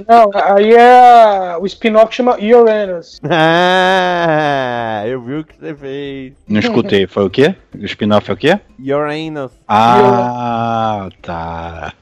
Não, 0.07 0.31
aí 0.35 0.75
é 0.75 1.57
o 1.59 1.67
spin-off 1.67 2.09
que 2.09 2.17
chama 2.17 2.37
Uranus. 2.39 3.19
Ah, 3.31 5.05
eu 5.07 5.23
vi 5.23 5.37
o 5.37 5.45
que 5.45 5.57
você 5.57 5.75
fez. 5.75 6.33
Não 6.49 6.59
escutei, 6.59 7.07
foi 7.07 7.25
o 7.25 7.31
quê? 7.31 7.55
O 7.75 7.85
spin-off 7.85 8.29
é 8.31 8.35
o 8.35 8.37
quê? 8.37 8.59
Uranus. 8.81 9.53
Ah, 9.69 11.09
tá. 11.23 11.93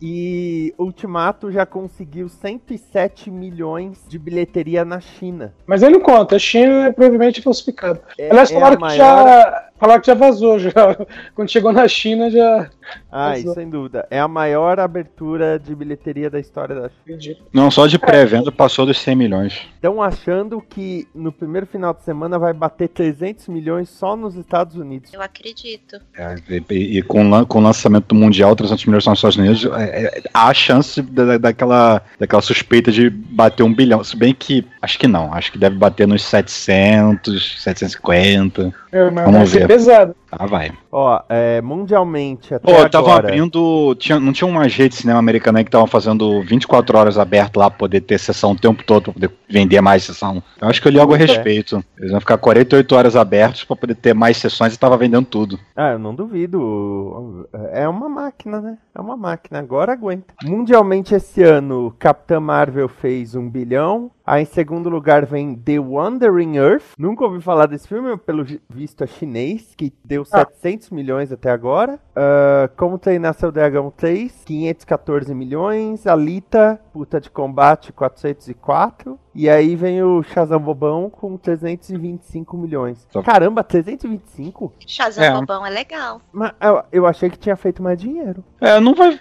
E 0.00 0.72
Ultimato 0.78 1.50
já 1.50 1.66
conseguiu 1.66 2.28
107 2.28 3.30
milhões 3.30 3.98
de 4.08 4.18
bilheteria 4.18 4.84
na 4.84 5.00
China. 5.00 5.52
Mas 5.66 5.82
aí 5.82 5.90
não 5.90 6.00
conta, 6.00 6.36
a 6.36 6.38
China 6.38 6.86
é 6.86 6.92
provavelmente 6.92 7.42
falsificada. 7.42 8.00
É- 8.18 8.30
Aliás, 8.30 8.50
é 8.50 8.54
falaram, 8.54 8.74
a 8.74 8.76
que 8.76 8.80
maior- 8.82 8.96
já, 8.96 9.68
falaram 9.78 10.00
que 10.00 10.06
já 10.06 10.14
vazou. 10.14 10.58
Já. 10.58 10.70
Quando 11.34 11.50
chegou 11.50 11.72
na 11.72 11.88
China, 11.88 12.30
já. 12.30 12.70
Ah, 13.10 13.34
sem 13.54 13.68
dúvida. 13.68 14.06
É 14.10 14.18
a 14.20 14.28
maior 14.28 14.78
abertura 14.80 15.58
de 15.58 15.74
bilheteria 15.74 16.30
da 16.30 16.38
história 16.38 16.74
da 16.74 16.82
China. 16.88 16.94
Entendi. 17.06 17.36
Não, 17.52 17.70
só 17.70 17.86
de 17.86 17.98
pré-venda 17.98 18.52
passou 18.52 18.86
dos 18.86 18.98
100 19.00 19.16
milhões. 19.16 19.66
Estão 19.74 20.00
achando 20.00 20.60
que 20.62 21.06
no 21.14 21.32
primeiro 21.32 21.66
final 21.66 21.92
de 21.92 22.02
semana 22.04 22.38
vai 22.38 22.52
bater 22.52 22.88
300 22.88 23.48
milhões 23.48 23.88
só 23.90 24.14
nos 24.16 24.36
Estados 24.36 24.76
Unidos. 24.76 25.12
Eu 25.12 25.20
acredito. 25.20 26.00
É, 26.16 26.36
e, 26.70 26.98
e 26.98 27.02
com, 27.02 27.44
com 27.46 27.58
o 27.58 27.62
lançamento 27.62 28.06
do 28.06 28.14
Mundial, 28.14 28.54
300 28.56 28.84
milhões 28.86 29.04
só 29.04 29.10
nos 29.10 29.18
Estados 29.18 29.36
Unidos, 29.36 29.66
é, 29.88 30.02
é, 30.18 30.22
há 30.32 30.48
a 30.48 30.54
chance 30.54 31.00
da- 31.02 31.38
daquela, 31.38 32.02
daquela 32.18 32.42
suspeita 32.42 32.90
de 32.92 33.08
bater 33.10 33.62
um 33.62 33.74
bilhão. 33.74 34.02
Se 34.04 34.16
bem 34.16 34.34
que, 34.34 34.64
acho 34.80 34.98
que 34.98 35.06
não, 35.06 35.32
acho 35.32 35.50
que 35.52 35.58
deve 35.58 35.76
bater 35.76 36.06
nos 36.06 36.22
700, 36.24 37.62
750. 37.62 38.72
É, 38.92 39.10
mas 39.10 39.24
Vamos 39.24 39.52
ver. 39.52 39.66
pesado. 39.66 40.14
Ah, 40.30 40.46
vai. 40.46 40.70
Ó, 40.92 41.20
é, 41.28 41.60
mundialmente 41.60 42.54
até 42.54 42.66
Pô, 42.66 42.84
estavam 42.84 43.10
agora... 43.10 43.28
abrindo. 43.28 43.94
Tinha, 43.94 44.20
não 44.20 44.32
tinha 44.32 44.48
umas 44.48 44.74
redes 44.74 44.98
de 44.98 45.02
cinema 45.02 45.18
americana 45.18 45.58
aí 45.58 45.64
que 45.64 45.68
estavam 45.68 45.86
fazendo 45.86 46.42
24 46.42 46.98
horas 46.98 47.18
aberto 47.18 47.56
lá 47.56 47.70
pra 47.70 47.78
poder 47.78 48.02
ter 48.02 48.18
sessão 48.18 48.52
o 48.52 48.58
tempo 48.58 48.84
todo, 48.84 49.04
pra 49.04 49.12
poder 49.12 49.30
vender 49.48 49.80
mais 49.80 50.04
sessão. 50.04 50.42
Eu 50.60 50.68
acho 50.68 50.82
que 50.82 50.88
eu 50.88 50.92
li 50.92 51.00
algo 51.00 51.14
a 51.14 51.16
é. 51.16 51.20
respeito. 51.20 51.82
Eles 51.98 52.10
vão 52.10 52.20
ficar 52.20 52.36
48 52.38 52.94
horas 52.94 53.16
abertos 53.16 53.64
pra 53.64 53.76
poder 53.76 53.94
ter 53.94 54.14
mais 54.14 54.36
sessões 54.36 54.74
e 54.74 54.78
tava 54.78 54.96
vendendo 54.96 55.26
tudo. 55.26 55.58
Ah, 55.74 55.92
eu 55.92 55.98
não 55.98 56.14
duvido. 56.14 57.48
É 57.72 57.88
uma 57.88 58.08
máquina, 58.08 58.60
né? 58.60 58.78
É 58.94 59.00
uma 59.00 59.16
máquina. 59.16 59.58
Agora 59.58 59.92
aguenta. 59.92 60.34
Mundialmente 60.44 61.14
esse 61.14 61.42
ano, 61.42 61.94
Capitã 61.98 62.38
Marvel 62.38 62.88
fez 62.88 63.34
um 63.34 63.48
bilhão. 63.48 64.10
Aí 64.30 64.42
em 64.42 64.46
segundo 64.46 64.90
lugar 64.90 65.24
vem 65.24 65.54
The 65.54 65.78
Wandering 65.78 66.56
Earth. 66.58 66.84
Nunca 66.98 67.24
ouvi 67.24 67.40
falar 67.40 67.64
desse 67.64 67.88
filme, 67.88 68.14
pelo 68.18 68.44
vi- 68.44 68.60
visto 68.68 69.02
é 69.02 69.06
chinês, 69.06 69.74
que 69.74 69.90
deu 70.04 70.22
700 70.22 70.90
milhões 70.90 71.32
até 71.32 71.50
agora. 71.50 71.98
Ah, 72.14 72.68
Como 72.76 72.98
Treinar 72.98 73.32
Seu 73.32 73.50
Dragão 73.50 73.90
3, 73.90 74.42
514 74.44 75.34
milhões. 75.34 76.06
Alita, 76.06 76.78
Puta 76.92 77.18
de 77.18 77.30
Combate, 77.30 77.90
404. 77.90 79.18
E 79.40 79.48
aí 79.48 79.76
vem 79.76 80.02
o 80.02 80.20
Shazam 80.24 80.58
Bobão 80.58 81.08
com 81.08 81.36
325 81.36 82.56
milhões. 82.56 83.06
Só- 83.12 83.22
Caramba, 83.22 83.62
325? 83.62 84.72
Shazam 84.84 85.22
É. 85.22 85.30
Bobão 85.32 85.64
é 85.64 85.70
legal. 85.70 86.20
Mas 86.32 86.50
eu, 86.60 86.82
eu 86.90 87.06
achei 87.06 87.30
que 87.30 87.38
tinha 87.38 87.54
feito 87.54 87.80
mais 87.80 88.00
dinheiro. 88.00 88.42
É, 88.60 88.80
não 88.80 88.96
vai. 88.96 89.16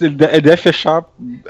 Ele 0.00 0.14
de- 0.14 0.24
ele 0.24 0.40
deve 0.42 0.58
fechar 0.58 1.02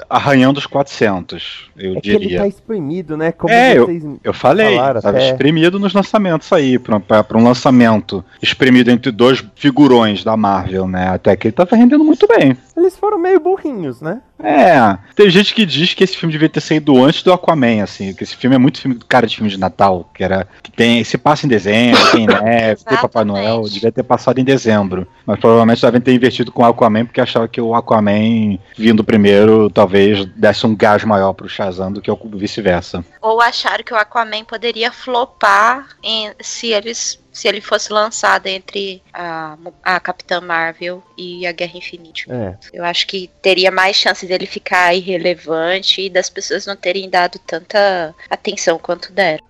arranhando 0.09 0.57
os 0.57 0.65
400, 0.65 1.69
eu 1.75 1.97
é 1.97 2.01
que 2.01 2.09
ele 2.11 2.19
diria. 2.19 2.39
tá 2.39 2.47
espremido, 2.47 3.17
né? 3.17 3.33
Como 3.33 3.53
É, 3.53 3.77
vocês 3.77 4.03
Eu 4.23 4.33
falei, 4.33 4.77
falaram 4.77 5.01
tava 5.01 5.17
até. 5.17 5.29
espremido 5.31 5.77
nos 5.77 5.93
lançamentos 5.93 6.51
aí, 6.53 6.79
pra, 6.79 7.01
pra, 7.01 7.23
pra 7.25 7.37
um 7.37 7.43
lançamento 7.43 8.23
espremido 8.41 8.89
entre 8.89 9.11
dois 9.11 9.43
figurões 9.55 10.23
da 10.23 10.37
Marvel, 10.37 10.87
né? 10.87 11.09
Até 11.09 11.35
que 11.35 11.47
ele 11.47 11.51
tava 11.53 11.75
rendendo 11.75 12.05
muito 12.05 12.25
bem. 12.25 12.55
Eles 12.77 12.95
foram 12.95 13.19
meio 13.19 13.39
burrinhos, 13.41 13.99
né? 14.01 14.21
É, 14.43 14.97
tem 15.15 15.29
gente 15.29 15.53
que 15.53 15.65
diz 15.65 15.93
que 15.93 16.03
esse 16.03 16.17
filme 16.17 16.31
devia 16.33 16.49
ter 16.49 16.59
saído 16.59 17.01
antes 17.03 17.23
do 17.23 17.31
Aquaman, 17.31 17.81
assim, 17.81 18.13
que 18.13 18.23
esse 18.23 18.35
filme 18.35 18.55
é 18.55 18.59
muito 18.59 18.81
filme 18.81 18.99
cara 19.07 19.25
de 19.25 19.35
filme 19.35 19.49
de 19.49 19.57
Natal, 19.57 20.09
que 20.13 20.23
era 20.23 20.47
que 20.61 20.69
tem, 20.71 21.03
se 21.03 21.17
passa 21.17 21.45
em 21.45 21.49
dezembro, 21.49 21.99
tem 22.11 22.27
neve, 22.27 22.83
tem 22.83 22.97
Papai. 22.97 23.23
Noel, 23.23 23.61
devia 23.69 23.91
ter 23.91 24.03
passado 24.03 24.39
em 24.39 24.43
dezembro. 24.43 25.07
Mas 25.25 25.39
provavelmente 25.39 25.81
devem 25.81 26.01
ter 26.01 26.13
invertido 26.13 26.51
com 26.51 26.61
o 26.63 26.65
Aquaman 26.65 27.05
porque 27.05 27.21
achava 27.21 27.47
que 27.47 27.61
o 27.61 27.73
Aquaman 27.73 28.59
vindo 28.77 29.03
primeiro 29.03 29.69
talvez 29.69 30.25
desse 30.35 30.65
um 30.67 30.75
gás 30.75 31.03
maior 31.05 31.31
pro 31.33 31.47
Shazam 31.47 31.91
do 31.91 32.01
que 32.01 32.11
o 32.11 32.19
vice-versa. 32.33 33.05
Ou 33.21 33.39
acharam 33.41 33.83
que 33.83 33.93
o 33.93 33.97
Aquaman 33.97 34.43
poderia 34.43 34.91
flopar 34.91 35.87
em- 36.03 36.33
se 36.41 36.67
eles 36.67 37.22
se 37.33 37.47
ele 37.47 37.59
fosse 37.59 37.91
lançado 37.91 38.47
entre 38.47 39.01
a, 39.11 39.57
a 39.83 39.99
Capitã 39.99 40.39
Marvel 40.39 41.03
e 41.17 41.45
a 41.47 41.51
Guerra 41.51 41.77
Infinita. 41.77 42.21
É. 42.29 42.57
Eu 42.71 42.85
acho 42.85 43.07
que 43.07 43.29
teria 43.41 43.71
mais 43.71 43.95
chances 43.95 44.29
dele 44.29 44.45
ficar 44.45 44.93
irrelevante 44.93 46.01
e 46.01 46.09
das 46.09 46.29
pessoas 46.29 46.65
não 46.67 46.75
terem 46.75 47.09
dado 47.09 47.39
tanta 47.39 48.13
atenção 48.29 48.77
quanto 48.77 49.11
deram. 49.11 49.43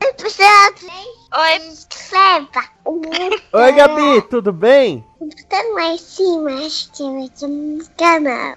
Oi, 1.36 1.58
Escreva. 1.68 2.64
Oi, 2.86 3.72
Gabi, 3.72 4.22
tudo 4.30 4.54
bem? 4.54 5.04
Tá 5.50 5.62
lá 5.74 5.88
em 5.88 5.98
cima, 5.98 6.52
estima 6.64 7.28
no 7.42 7.86
canal. 7.98 8.56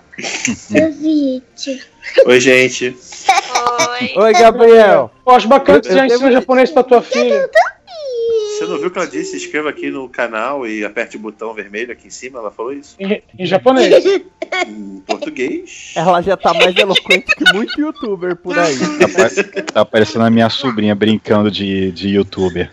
Do 0.70 0.92
vídeo. 1.00 1.84
Oi, 2.26 2.40
gente. 2.40 2.94
oi. 3.90 4.12
Oi, 4.16 4.32
Gabriel. 4.32 5.10
Eu 5.26 5.32
acho 5.32 5.48
bacana 5.48 5.80
que 5.80 5.88
você 5.88 6.04
ensina 6.04 6.32
japonês 6.32 6.70
pra 6.70 6.82
tua 6.82 7.00
filha. 7.00 7.48
Você 8.58 8.64
não 8.66 8.78
viu 8.78 8.88
o 8.88 8.90
que 8.90 8.98
ela 8.98 9.06
disse? 9.06 9.32
Se 9.32 9.36
inscreva 9.36 9.68
aqui 9.70 9.90
no 9.90 10.08
canal 10.08 10.66
e 10.66 10.84
aperte 10.84 11.16
o 11.16 11.20
botão 11.20 11.52
vermelho 11.52 11.92
aqui 11.92 12.06
em 12.06 12.10
cima. 12.10 12.38
Ela 12.38 12.50
falou 12.50 12.72
isso. 12.72 12.96
Em, 12.98 13.22
em 13.38 13.46
japonês. 13.46 14.04
Em 14.66 15.00
português. 15.06 15.92
Ela 15.96 16.20
já 16.22 16.36
tá 16.36 16.54
mais 16.54 16.76
eloquente 16.76 17.34
que 17.36 17.52
muito 17.52 17.80
youtuber 17.80 18.36
por 18.36 18.58
aí. 18.58 18.76
Tá, 18.78 19.72
tá 19.72 19.84
parecendo 19.84 20.24
a 20.24 20.30
minha 20.30 20.48
sobrinha 20.50 20.94
brincando 20.94 21.50
de, 21.50 21.90
de 21.92 22.08
youtuber. 22.08 22.70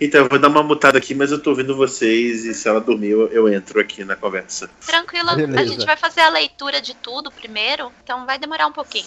Então, 0.00 0.22
eu 0.22 0.28
vou 0.28 0.38
dar 0.38 0.48
uma 0.48 0.62
mutada 0.62 0.98
aqui, 0.98 1.14
mas 1.14 1.30
eu 1.30 1.40
tô 1.40 1.50
ouvindo 1.50 1.76
vocês 1.76 2.44
e 2.44 2.52
se 2.52 2.68
ela 2.68 2.80
dormir, 2.80 3.10
eu, 3.10 3.28
eu 3.28 3.48
entro 3.52 3.80
aqui 3.80 4.04
na 4.04 4.16
conversa. 4.16 4.68
Tranquilo, 4.84 5.30
a 5.30 5.34
Beleza. 5.36 5.66
gente 5.66 5.86
vai 5.86 5.96
fazer 5.96 6.20
a 6.20 6.28
leitura 6.30 6.80
de 6.80 6.94
tudo 6.96 7.30
primeiro, 7.30 7.90
então 8.02 8.26
vai 8.26 8.36
demorar 8.38 8.66
um 8.66 8.72
pouquinho. 8.72 9.04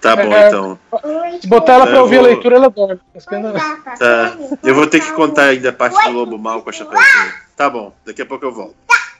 Tá 0.00 0.14
bom, 0.16 0.32
É, 0.32 0.48
então. 0.48 0.78
Se 1.40 1.46
botar 1.48 1.74
ela 1.74 1.86
pra 1.86 1.96
Eu 1.96 2.02
ouvir 2.02 2.16
a 2.16 2.20
vou- 2.20 2.28
leitura, 2.28 2.56
ela 2.56 2.70
dorme. 2.70 3.00
Não- 3.32 3.52
Tá. 3.98 4.36
Eu 4.62 4.74
vou 4.74 4.86
ter 4.86 5.00
que 5.00 5.12
contar 5.28 5.44
ainda 5.46 5.68
a 5.70 5.72
parte 5.72 6.02
do 6.04 6.10
lobo 6.10 6.38
mal 6.38 6.62
com 6.62 6.70
a 6.70 6.72
chapeuzinho. 6.72 7.32
Tá 7.56 7.70
bom, 7.70 7.92
daqui 8.04 8.22
a 8.22 8.26
pouco 8.26 8.44
eu 8.44 8.52
volto. 8.52 8.74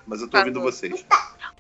Mas 0.07 0.21
eu 0.21 0.29
tô 0.29 0.37
ouvindo 0.39 0.61
vocês. 0.61 1.05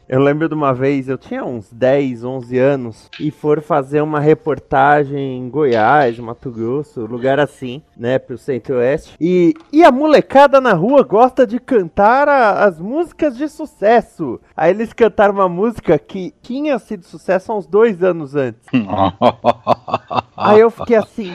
Eu 0.08 0.18
lembro 0.20 0.48
de 0.48 0.54
uma 0.54 0.74
vez, 0.74 1.08
eu 1.08 1.16
tinha 1.16 1.44
uns 1.44 1.72
10, 1.72 2.24
11 2.24 2.58
anos, 2.58 3.08
e 3.20 3.30
foram 3.30 3.62
fazer 3.62 4.00
uma 4.02 4.18
reportagem 4.18 5.38
em 5.38 5.48
Goiás, 5.48 6.18
Mato 6.18 6.50
Grosso, 6.50 7.06
lugar 7.06 7.38
assim, 7.38 7.80
né, 7.96 8.18
pro 8.18 8.36
centro-oeste. 8.36 9.14
E, 9.20 9.54
e 9.72 9.84
a 9.84 9.92
molecada 9.92 10.60
na 10.60 10.72
rua 10.72 11.04
gosta 11.04 11.46
de 11.46 11.60
cantar 11.60 12.28
a- 12.28 12.64
as 12.64 12.80
músicas 12.80 13.36
de 13.38 13.48
sucesso. 13.48 14.40
Aí 14.56 14.70
eles 14.72 14.92
cantaram 14.92 15.34
uma 15.34 15.48
música 15.48 15.96
que 15.98 16.34
tinha 16.42 16.78
sido 16.80 17.04
sucesso 17.06 17.52
há 17.52 17.56
uns 17.56 17.66
dois 17.66 18.02
anos 18.02 18.34
antes. 18.34 18.60
Aí 20.36 20.58
eu 20.60 20.70
fiquei 20.70 20.96
assim, 20.96 21.32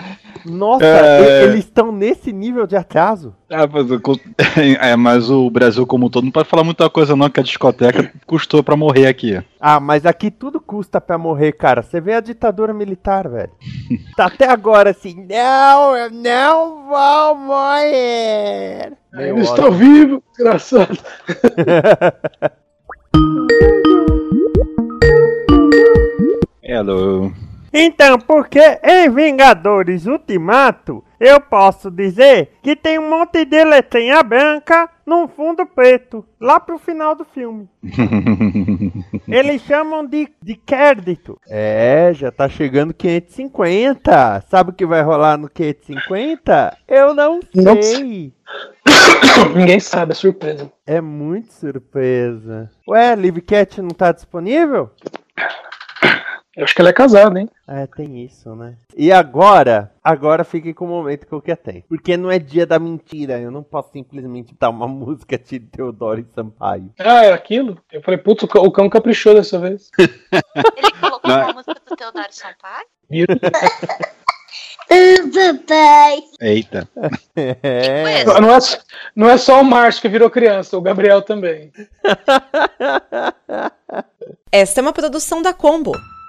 nossa, 0.49 0.85
É. 0.85 1.43
eles 1.43 1.65
estão 1.65 1.91
nesse 1.91 2.31
nível 2.31 2.65
de 2.67 2.75
atraso. 2.75 3.35
Ah, 3.49 3.67
mas, 3.71 3.89
o 3.91 3.99
é, 4.81 4.95
mas 4.95 5.29
o 5.29 5.49
Brasil 5.49 5.85
como 5.85 6.05
um 6.07 6.09
todo 6.09 6.23
não 6.25 6.31
pode 6.31 6.49
falar 6.49 6.63
muita 6.63 6.89
coisa 6.89 7.15
não, 7.15 7.29
que 7.29 7.39
a 7.39 7.43
discoteca 7.43 8.11
custou 8.25 8.63
pra 8.63 8.75
morrer 8.75 9.07
aqui. 9.07 9.41
Ah, 9.59 9.79
mas 9.79 10.05
aqui 10.05 10.29
tudo 10.31 10.59
custa 10.59 10.99
pra 11.01 11.17
morrer, 11.17 11.51
cara. 11.53 11.81
Você 11.81 11.99
vê 12.01 12.13
a 12.13 12.19
ditadura 12.21 12.73
militar, 12.73 13.27
velho. 13.27 13.51
tá 14.15 14.25
até 14.27 14.49
agora 14.49 14.89
assim, 14.91 15.25
não, 15.29 15.95
eu 15.95 16.09
não 16.11 16.87
vou 16.87 17.35
morrer. 17.35 18.93
Meu 19.13 19.27
Ainda 19.35 19.41
está 19.41 19.63
ódio. 19.65 19.71
vivo, 19.73 20.23
desgraçado. 20.35 20.97
Hello. 26.63 27.31
Então, 27.79 28.17
porque 28.17 28.59
em 28.83 29.07
Vingadores 29.07 30.07
Ultimato, 30.07 31.03
eu 31.19 31.39
posso 31.39 31.91
dizer 31.91 32.53
que 32.63 32.75
tem 32.75 32.97
um 32.97 33.07
monte 33.07 33.45
de 33.45 33.63
letrinha 33.63 34.23
branca 34.23 34.89
num 35.05 35.27
fundo 35.27 35.63
preto, 35.63 36.25
lá 36.41 36.59
pro 36.59 36.79
final 36.79 37.13
do 37.13 37.23
filme. 37.23 37.69
Eles 39.27 39.61
chamam 39.61 40.03
de, 40.07 40.27
de 40.41 40.55
crédito. 40.55 41.39
É, 41.47 42.11
já 42.15 42.31
tá 42.31 42.49
chegando 42.49 42.95
550. 42.95 44.45
Sabe 44.49 44.71
o 44.71 44.73
que 44.73 44.85
vai 44.85 45.03
rolar 45.03 45.37
no 45.37 45.47
550? 45.47 46.75
Eu 46.87 47.13
não 47.13 47.39
Não 47.53 47.79
sei. 47.79 48.33
Ninguém 49.55 49.79
sabe, 49.79 50.13
é 50.13 50.15
surpresa. 50.15 50.71
É 50.85 50.99
muito 50.99 51.53
surpresa. 51.53 52.71
Ué, 52.87 53.15
Live 53.15 53.41
Cat 53.41 53.81
não 53.81 53.89
tá 53.89 54.11
disponível? 54.11 54.89
Eu 56.57 56.63
acho 56.63 56.73
que 56.73 56.81
ela 56.81 56.89
é 56.89 56.93
casada, 56.93 57.39
hein? 57.39 57.47
É, 57.67 57.85
tem 57.85 58.25
isso, 58.25 58.55
né? 58.55 58.73
E 58.95 59.11
agora, 59.11 59.91
agora 60.03 60.43
fiquem 60.43 60.73
com 60.73 60.85
o 60.85 60.87
momento 60.87 61.27
que 61.27 61.31
eu 61.31 61.39
quero 61.39 61.59
ter. 61.59 61.83
Porque 61.87 62.17
não 62.17 62.31
é 62.31 62.39
dia 62.39 62.65
da 62.65 62.79
mentira, 62.79 63.39
eu 63.39 63.51
não 63.51 63.61
posso 63.61 63.91
simplesmente 63.91 64.55
dar 64.59 64.71
uma 64.71 64.87
música 64.89 65.37
de 65.37 65.59
Teodoro 65.59 66.19
e 66.19 66.25
Sampaio. 66.33 66.91
Ah, 66.97 67.23
era 67.23 67.35
aquilo? 67.35 67.77
Eu 67.91 68.01
falei, 68.01 68.17
putz, 68.17 68.41
o 68.41 68.47
cão, 68.47 68.63
o 68.63 68.71
cão 68.71 68.89
caprichou 68.89 69.35
dessa 69.35 69.59
vez. 69.59 69.91
Ele 69.99 70.91
colocou 70.99 71.29
Não. 71.29 71.43
uma 71.43 71.53
música 71.53 71.75
do 71.75 71.95
Teodoro 71.95 72.27
Sampaio? 72.31 72.87
papai. 75.77 76.23
Eita. 76.41 76.89
É. 77.35 78.25
Não, 78.25 78.41
não 78.41 78.55
é, 78.55 78.57
não 79.15 79.29
é 79.29 79.37
só 79.37 79.61
o 79.61 79.63
Márcio 79.63 80.01
que 80.01 80.09
virou 80.09 80.27
criança, 80.27 80.75
o 80.75 80.81
Gabriel 80.81 81.21
também. 81.21 81.71
Esta 84.51 84.79
é 84.79 84.81
uma 84.81 84.93
produção 84.93 85.41
da 85.41 85.53
Combo. 85.53 85.91